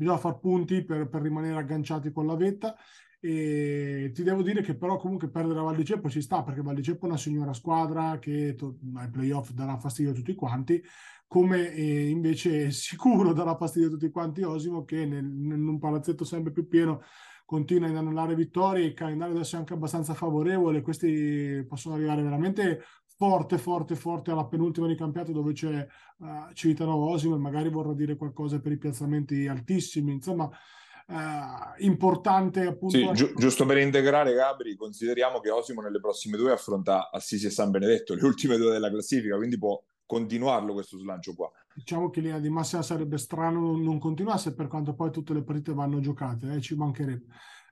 [0.00, 2.74] bisogna far punti per, per, rimanere agganciati con la vetta.
[3.22, 6.62] E ti devo dire che però comunque perdere a Val di Ceppo ci sta perché
[6.62, 10.34] Val di Ceppo è una signora squadra che to- ai playoff darà fastidio a tutti
[10.34, 10.82] quanti
[11.26, 16.24] come eh, invece sicuro darà fastidio a tutti quanti Osimo che nel, in un palazzetto
[16.24, 17.02] sempre più pieno
[17.44, 22.80] continua a inanellare vittorie, il calendario adesso è anche abbastanza favorevole, questi possono arrivare veramente
[23.20, 25.86] forte, forte, forte alla penultima di campionato dove c'è
[26.20, 32.64] uh, Civitanova Osimo e magari vorrà dire qualcosa per i piazzamenti altissimi, insomma uh, importante
[32.64, 32.96] appunto.
[32.96, 37.50] Sì, gi- giusto per integrare Gabri, consideriamo che Osimo nelle prossime due affronta Assisi e
[37.50, 41.50] San Benedetto, le ultime due della classifica, quindi può continuarlo questo slancio qua.
[41.74, 45.74] Diciamo che linea di massima sarebbe strano non continuasse per quanto poi tutte le partite
[45.74, 47.26] vanno giocate, eh, ci mancherebbe.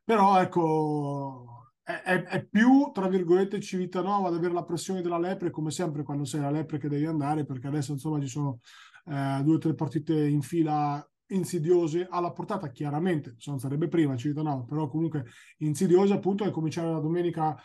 [0.04, 5.70] Però ecco, è, è, più, tra virgolette, Civitanova ad avere la pressione della Lepre, come
[5.70, 8.60] sempre quando sei la Lepre che devi andare, perché adesso insomma ci sono
[9.06, 14.16] eh, due o tre partite in fila insidiose alla portata, chiaramente, se non sarebbe prima
[14.16, 15.24] Civitanova, però comunque
[15.58, 17.56] insidiose appunto e cominciare la domenica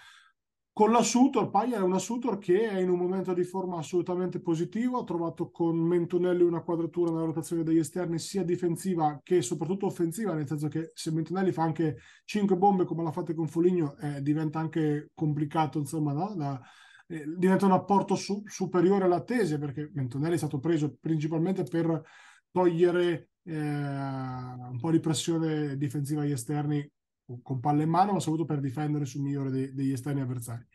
[0.74, 4.42] con la Sutor, Paglia è una Sutor che è in un momento di forma assolutamente
[4.42, 9.86] positivo, ha trovato con Mentonelli una quadratura nella rotazione degli esterni sia difensiva che soprattutto
[9.86, 13.96] offensiva, nel senso che se Mentonelli fa anche 5 bombe come l'ha fatta con Foligno
[13.98, 16.34] eh, diventa anche complicato, insomma, no?
[16.36, 16.60] da,
[17.06, 22.02] eh, diventa un apporto su, superiore all'attese perché Mentonelli è stato preso principalmente per
[22.50, 26.92] togliere eh, un po' di pressione difensiva agli esterni
[27.42, 30.66] con palle in mano, ma soprattutto per difendere sul migliore dei, degli esterni avversari.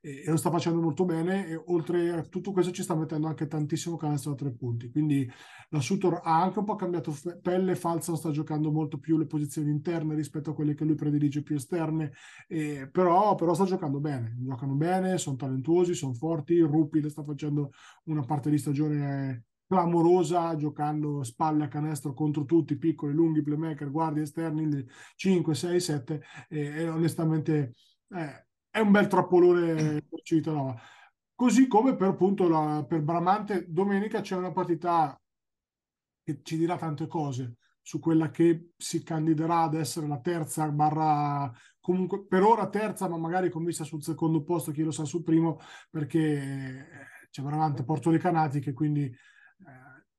[0.00, 3.26] E, e, lo sta facendo molto bene e oltre a tutto questo ci sta mettendo
[3.26, 4.90] anche tantissimo canestro a tre punti.
[4.90, 5.26] Quindi
[5.70, 9.70] la Sutor ha anche un po' cambiato pelle, Falsa sta giocando molto più le posizioni
[9.70, 12.12] interne rispetto a quelle che lui predilige più esterne,
[12.46, 17.24] e, però, però sta giocando bene, giocano bene, sono talentuosi, sono forti, Ruppi le sta
[17.24, 17.70] facendo
[18.04, 24.22] una parte di stagione clamorosa giocando spalle a canestro contro tutti, piccoli, lunghi, playmaker, guardie
[24.22, 24.84] esterni,
[25.16, 27.74] 5, 6, 7 e, e onestamente
[28.08, 30.74] eh, è un bel trappolone per Civitanova.
[31.34, 35.18] Così come per appunto la, per Bramante domenica c'è una partita
[36.22, 41.52] che ci dirà tante cose su quella che si candiderà ad essere la terza barra
[41.80, 45.22] comunque per ora terza ma magari con vista sul secondo posto chi lo sa sul
[45.22, 45.58] primo
[45.90, 46.86] perché
[47.30, 49.14] c'è Bramante Porto Recanati che quindi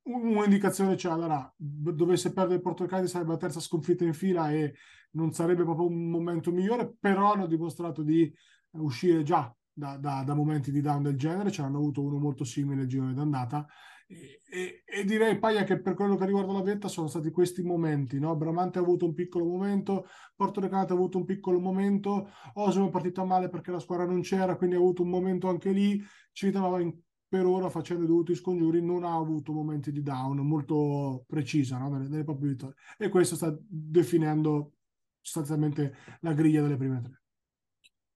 [0.04, 1.54] un'indicazione ce la darà.
[1.58, 4.76] Dovesse perdere il Portogallo sarebbe la terza sconfitta in fila e
[5.12, 8.32] non sarebbe proprio un momento migliore, però hanno dimostrato di
[8.72, 12.44] uscire già da, da, da momenti di down del genere, ce l'hanno avuto uno molto
[12.44, 13.66] simile il girone d'andata
[14.08, 17.64] e, e, e, direi Paia che per quello che riguarda la vetta sono stati questi
[17.64, 18.36] momenti, no?
[18.36, 22.92] Bramante ha avuto un piccolo momento, Porto Recante ha avuto un piccolo momento, Osimo è
[22.92, 26.00] partito male perché la squadra non c'era, quindi ha avuto un momento anche lì,
[26.32, 26.94] Civitanova in
[27.36, 31.90] per ora facendo i dovuti scongiuri non ha avuto momenti di down molto precisa no?
[31.90, 34.76] nelle, nelle proprie vittorie e questo sta definendo
[35.20, 37.22] sostanzialmente la griglia delle prime tre.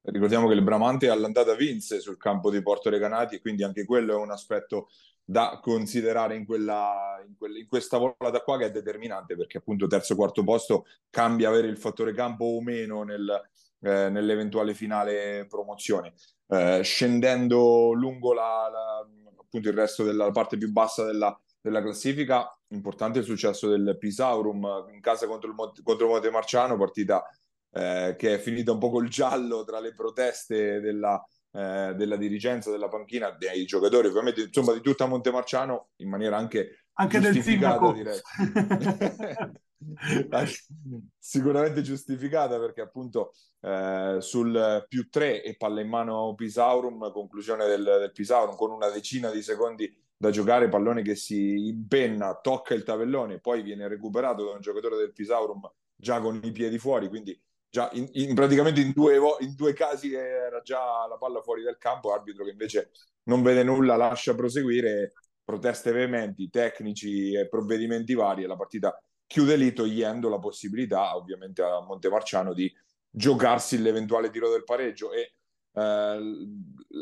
[0.03, 4.15] Ricordiamo che il Bramante all'andata vinse sul campo di Porto Recanati quindi anche quello è
[4.15, 4.87] un aspetto
[5.21, 9.87] da considerare in, quella, in, quella, in questa volata qua che è determinante perché appunto
[9.87, 13.49] terzo quarto posto cambia avere il fattore campo o meno nel,
[13.81, 16.13] eh, nell'eventuale finale promozione.
[16.47, 19.07] Eh, scendendo lungo la, la,
[19.39, 24.87] appunto il resto della parte più bassa della, della classifica, importante il successo del Pisaurum
[24.91, 27.23] in casa contro il, contro il Monte Marciano, partita
[27.71, 32.71] eh, che è finita un po' col giallo tra le proteste della, eh, della dirigenza
[32.71, 38.19] della panchina, dei giocatori, ovviamente insomma di tutta Montemarciano in maniera anche, anche giustificata, direi.
[41.17, 47.83] Sicuramente giustificata perché appunto eh, sul più 3 e palla in mano Pisaurum, conclusione del,
[47.83, 52.83] del Pisaurum con una decina di secondi da giocare, pallone che si impenna, tocca il
[52.83, 55.61] tabellone, poi viene recuperato da un giocatore del Pisaurum
[55.95, 60.13] già con i piedi fuori, quindi già in, in, praticamente in due, in due casi
[60.13, 62.91] era già la palla fuori dal campo, arbitro che invece
[63.23, 65.13] non vede nulla, lascia proseguire,
[65.43, 71.61] proteste veementi, tecnici e provvedimenti vari e la partita chiude lì togliendo la possibilità ovviamente
[71.61, 72.73] a Montemarciano di
[73.11, 75.35] giocarsi l'eventuale tiro del pareggio e
[75.71, 76.19] eh,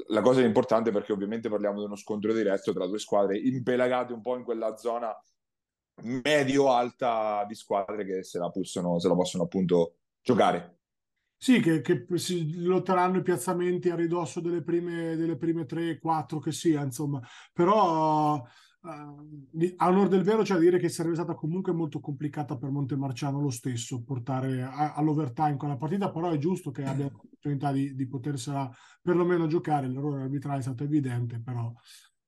[0.07, 4.19] la cosa importante perché ovviamente parliamo di uno scontro diretto tra due squadre impelagate un
[4.19, 5.09] po' in quella zona
[6.03, 10.79] medio-alta di squadre che se la, possono, se la possono appunto giocare.
[11.37, 16.51] Sì, che, che, si lotteranno i piazzamenti a ridosso delle prime, delle prime 3-4 che
[16.51, 17.21] sia, insomma.
[17.53, 18.43] Però
[18.81, 22.69] uh, a onore del vero c'è da dire che sarebbe stata comunque molto complicata per
[22.69, 27.95] Montemarciano lo stesso portare a, all'overtime quella partita, però è giusto che abbia l'opportunità di,
[27.95, 28.69] di potersela
[29.01, 29.87] perlomeno giocare.
[29.87, 31.73] L'errore arbitrale è stato evidente, però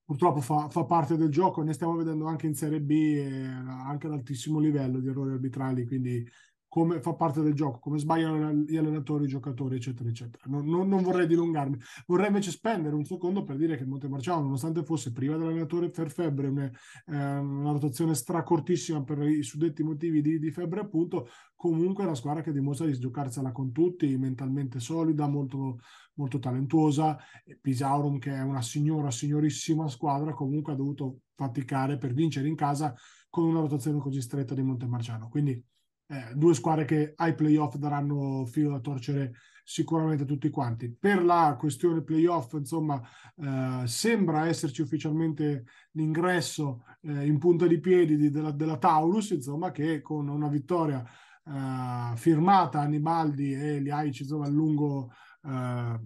[0.04, 1.62] purtroppo fa, fa, parte del gioco.
[1.62, 5.86] Ne stiamo vedendo anche in Serie B, eh, anche ad altissimo livello di errori arbitrali,
[5.86, 6.28] quindi
[6.70, 10.44] come fa parte del gioco, come sbagliano gli allenatori, i giocatori, eccetera, eccetera.
[10.46, 11.78] Non, non, non, vorrei dilungarmi.
[12.06, 16.48] Vorrei invece spendere un secondo per dire che Montemarciano, nonostante fosse priva dell'allenatore per febbre,
[16.48, 22.06] una, eh, una rotazione stracortissima per i suddetti motivi di, di, febbre, appunto, comunque è
[22.06, 25.80] una squadra che dimostra di giocarsela con tutti, mentalmente solida, molto,
[26.14, 27.18] molto talentuosa.
[27.60, 32.94] Pisaurum, che è una signora, signorissima squadra, comunque ha dovuto faticare per vincere in casa
[33.28, 35.30] con una rotazione così stretta di Montemarciano.
[35.30, 35.64] Quindi
[36.12, 39.34] eh, due squadre che ai playoff daranno filo da torcere
[39.64, 40.92] sicuramente tutti quanti.
[40.92, 43.00] Per la questione playoff, insomma,
[43.36, 49.70] eh, sembra esserci ufficialmente l'ingresso eh, in punta di piedi di, della, della, Taurus, insomma,
[49.70, 51.04] che con una vittoria
[51.46, 55.12] eh, firmata Annibaldi e Liaic, insomma, il lungo
[55.44, 56.00] eh,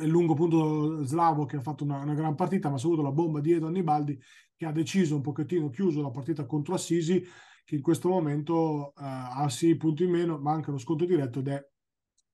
[0.00, 3.40] il lungo punto slavo che ha fatto una, una, gran partita, ma soprattutto la bomba
[3.40, 4.18] di Edo Annibaldi
[4.56, 7.24] che ha deciso un pochettino chiuso la partita contro Assisi
[7.68, 11.40] che in questo momento uh, ha sì punti in meno, ma anche lo sconto diretto
[11.40, 11.68] ed è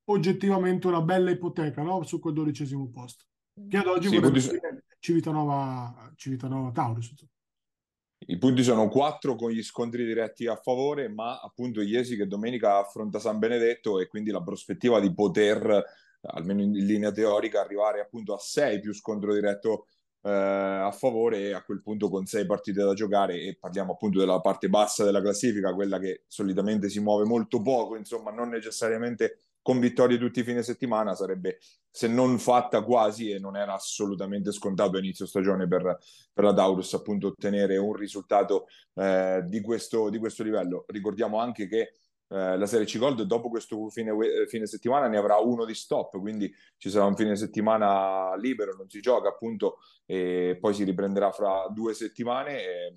[0.05, 2.05] oggettivamente una bella ipoteca no?
[2.05, 3.25] su quel dodicesimo posto.
[3.69, 7.13] Che ad oggi sì, vorrebbe dire Civitanova, Civitanova Taurus.
[8.27, 12.79] I punti sono quattro con gli scontri diretti a favore, ma appunto Iesi che domenica
[12.79, 15.85] affronta San Benedetto e quindi la prospettiva di poter,
[16.21, 19.89] almeno in linea teorica, arrivare appunto a sei più scontro diretto
[20.25, 24.19] eh, a favore e a quel punto con sei partite da giocare e parliamo appunto
[24.19, 29.41] della parte bassa della classifica, quella che solitamente si muove molto poco, insomma non necessariamente
[29.61, 31.59] con vittorie tutti i fine settimana, sarebbe
[31.91, 35.99] se non fatta quasi e non era assolutamente scontato a inizio stagione per,
[36.33, 40.85] per la Taurus appunto ottenere un risultato eh, di, questo, di questo livello.
[40.89, 41.93] Ricordiamo anche che
[42.35, 44.13] eh, la Serie C Gold dopo questo fine,
[44.49, 48.89] fine, settimana ne avrà uno di stop, quindi ci sarà un fine settimana libero, non
[48.91, 52.93] si gioca appunto e poi si riprenderà fra due settimane e,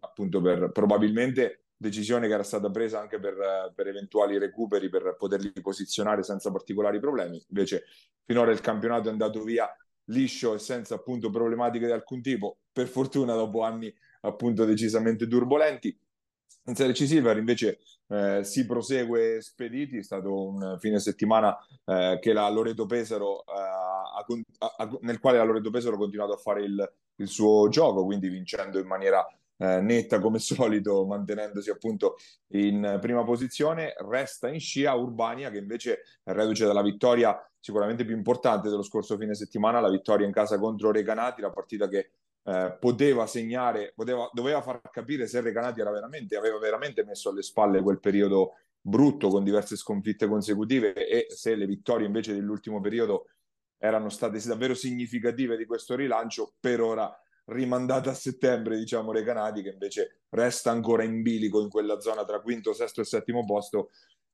[0.00, 5.52] appunto per probabilmente decisione che era stata presa anche per, per, eventuali recuperi per poterli
[5.60, 7.40] posizionare senza particolari problemi.
[7.50, 7.84] Invece
[8.24, 9.72] finora il campionato è andato via
[10.06, 15.96] liscio e senza appunto problematiche di alcun tipo, per fortuna dopo anni appunto decisamente turbolenti.
[16.66, 22.18] In Serie C Silver invece eh, si prosegue spediti, è stato un fine settimana eh,
[22.20, 22.50] che la
[22.86, 24.24] Pesaro, eh, ha,
[24.76, 28.28] ha, nel quale la Loreto Pesaro ha continuato a fare il, il suo gioco, quindi
[28.28, 29.26] vincendo in maniera
[29.58, 32.16] eh, netta come solito, mantenendosi appunto
[32.52, 33.94] in prima posizione.
[33.98, 39.34] Resta in scia Urbania che invece reduce dalla vittoria sicuramente più importante dello scorso fine
[39.34, 42.10] settimana, la vittoria in casa contro Recanati, la partita che
[42.44, 47.42] eh, poteva segnare, poteva, doveva far capire se Recanati era veramente, aveva veramente messo alle
[47.42, 53.28] spalle quel periodo brutto con diverse sconfitte consecutive e se le vittorie invece dell'ultimo periodo
[53.78, 59.70] erano state davvero significative di questo rilancio, per ora rimandata a settembre, diciamo, Recanati che
[59.70, 63.90] invece resta ancora in bilico in quella zona tra quinto, sesto e settimo posto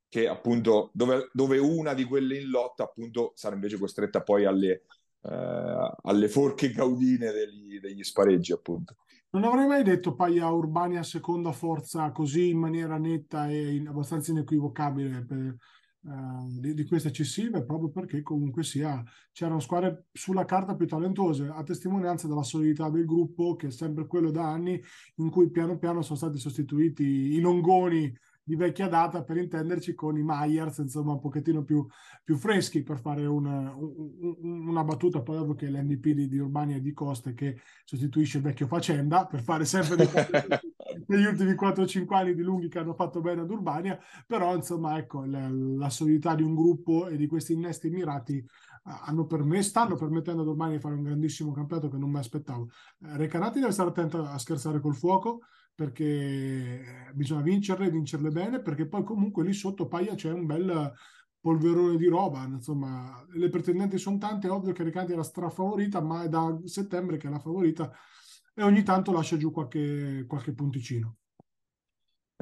[0.09, 4.83] che appunto dove, dove, una di quelle in lotta appunto sarà invece costretta poi alle,
[5.23, 8.97] eh, alle forche caudine degli, degli, spareggi appunto.
[9.31, 14.33] Non avrei mai detto Paia Urbania seconda forza così in maniera netta e in, abbastanza
[14.33, 15.57] inequivocabile per,
[16.01, 19.01] uh, di, di, queste eccessive proprio perché comunque sia
[19.31, 24.09] c'erano squadre sulla carta più talentuose a testimonianza della solidità del gruppo che è sempre
[24.09, 24.83] quello da anni
[25.17, 28.13] in cui piano piano sono stati sostituiti i longoni
[28.51, 31.87] di vecchia data per intenderci con i Myers insomma un pochettino più,
[32.25, 33.73] più freschi per fare una,
[34.43, 38.43] una battuta poi dopo che l'MVP di, di Urbani e di Coste che sostituisce il
[38.43, 39.99] vecchio Facenda per fare sempre
[41.07, 43.97] negli ultimi 4-5 anni di lunghi che hanno fatto bene ad Urbania
[44.27, 48.45] però insomma ecco la, la solidità di un gruppo e di questi innesti mirati
[48.83, 52.71] hanno permesso, stanno permettendo ad Urbani di fare un grandissimo campionato che non mi aspettavo.
[53.05, 55.43] Eh, Recanati deve stare attento a scherzare col fuoco
[55.75, 60.93] perché bisogna vincerle, vincerle bene, perché poi comunque lì sotto Paia c'è un bel
[61.41, 66.01] polverone di roba, insomma, le pretendenti sono tante, è ovvio che Recanati è la strafavorita,
[66.01, 67.91] ma è da settembre che è la favorita
[68.55, 71.20] e ogni tanto lascia giù qualche, qualche punticino.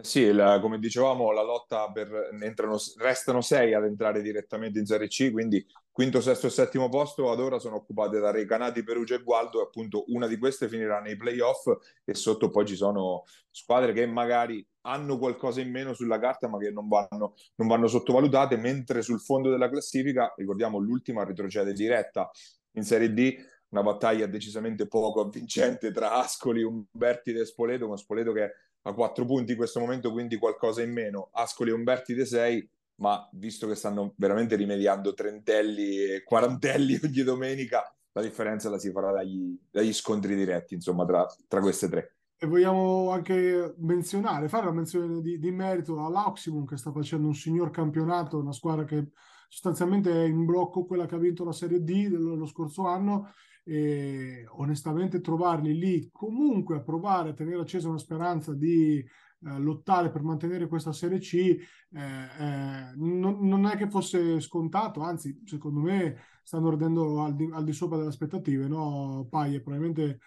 [0.00, 5.08] Sì, la, come dicevamo, la lotta per entrano, restano sei ad entrare direttamente in Serie
[5.08, 9.22] C, quindi quinto, sesto e settimo posto ad ora sono occupate da Recanati, Perugia e
[9.24, 11.66] Gualdo e appunto una di queste finirà nei playoff
[12.04, 16.58] e sotto poi ci sono squadre che magari hanno qualcosa in meno sulla carta ma
[16.58, 22.30] che non vanno, non vanno sottovalutate, mentre sul fondo della classifica, ricordiamo l'ultima retrocede diretta
[22.72, 23.36] in Serie D,
[23.70, 28.52] una battaglia decisamente poco avvincente tra Ascoli, Umberti e Spoleto, con Spoleto che
[28.88, 32.70] a quattro punti in questo momento, quindi qualcosa in meno, Ascoli e Umberti de 6,
[32.96, 38.90] ma visto che stanno veramente rimediando trentelli e quarantelli ogni domenica, la differenza la si
[38.90, 42.16] farà dagli, dagli scontri diretti, insomma, tra, tra, queste tre.
[42.40, 47.34] E vogliamo anche menzionare, fare una menzione di, di merito all'Oximum che sta facendo un
[47.34, 49.10] signor campionato, una squadra che
[49.48, 53.32] sostanzialmente è in blocco quella che ha vinto la Serie D dello scorso anno
[53.64, 60.10] e onestamente trovarli lì comunque a provare a tenere accesa una speranza di eh, lottare
[60.10, 61.58] per mantenere questa Serie C eh,
[61.92, 67.64] eh, non, non, è che fosse scontato, anzi secondo me stanno rendendo al di, al
[67.64, 69.60] di sopra delle aspettative, no Paie?
[69.60, 70.20] Probabilmente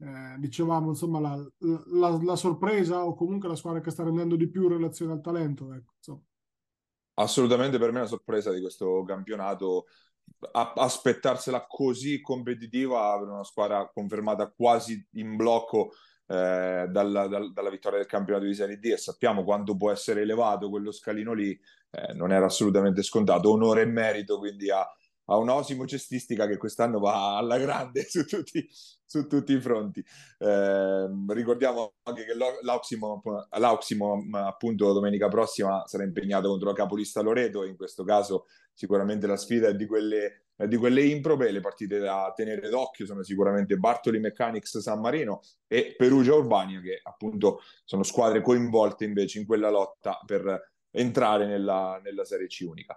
[0.00, 4.48] eh, dicevamo insomma la, la, la, sorpresa o comunque la squadra che sta rendendo di
[4.48, 5.72] più in relazione al talento.
[5.72, 6.22] Ecco,
[7.14, 9.86] Assolutamente per me una sorpresa di questo campionato
[10.52, 15.90] a- aspettarsela così competitiva per una squadra confermata quasi in blocco
[16.26, 20.20] eh, dalla, dal, dalla, vittoria del campionato di Serie D e sappiamo quanto può essere
[20.20, 21.58] elevato quello scalino lì,
[21.90, 23.50] eh, non era assolutamente scontato.
[23.50, 24.86] Onore e merito quindi a,
[25.30, 30.04] a un'osimo cestistica che quest'anno va alla grande su tutti, su tutti i fronti.
[30.38, 33.22] Eh, ricordiamo anche che l'Auximo,
[33.58, 38.46] l'Auximo, appunto domenica prossima sarà impegnato contro la capolista Loreto in questo caso
[38.78, 43.24] sicuramente la sfida è di quelle, di quelle improbe, le partite da tenere d'occhio sono
[43.24, 49.46] sicuramente Bartoli Mechanics San Marino e Perugia Urbania che appunto sono squadre coinvolte invece in
[49.46, 52.96] quella lotta per entrare nella, nella Serie C unica.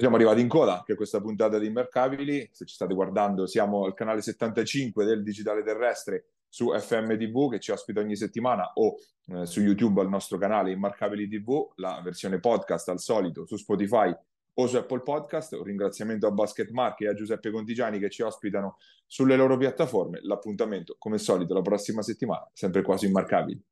[0.00, 2.48] Siamo arrivati in coda anche a questa puntata di Immarcabili.
[2.50, 7.60] Se ci state guardando, siamo al canale 75 del Digitale Terrestre su FM TV che
[7.60, 12.40] ci ospita ogni settimana o eh, su YouTube al nostro canale Immarcabili TV, la versione
[12.40, 14.14] podcast al solito su Spotify
[14.54, 15.52] o su Apple Podcast.
[15.52, 20.20] Un ringraziamento a Basket Mark e a Giuseppe Contigiani che ci ospitano sulle loro piattaforme.
[20.22, 23.62] L'appuntamento, come solito, la prossima settimana, sempre quasi immarcabili.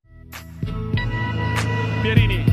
[2.02, 2.50] Pierini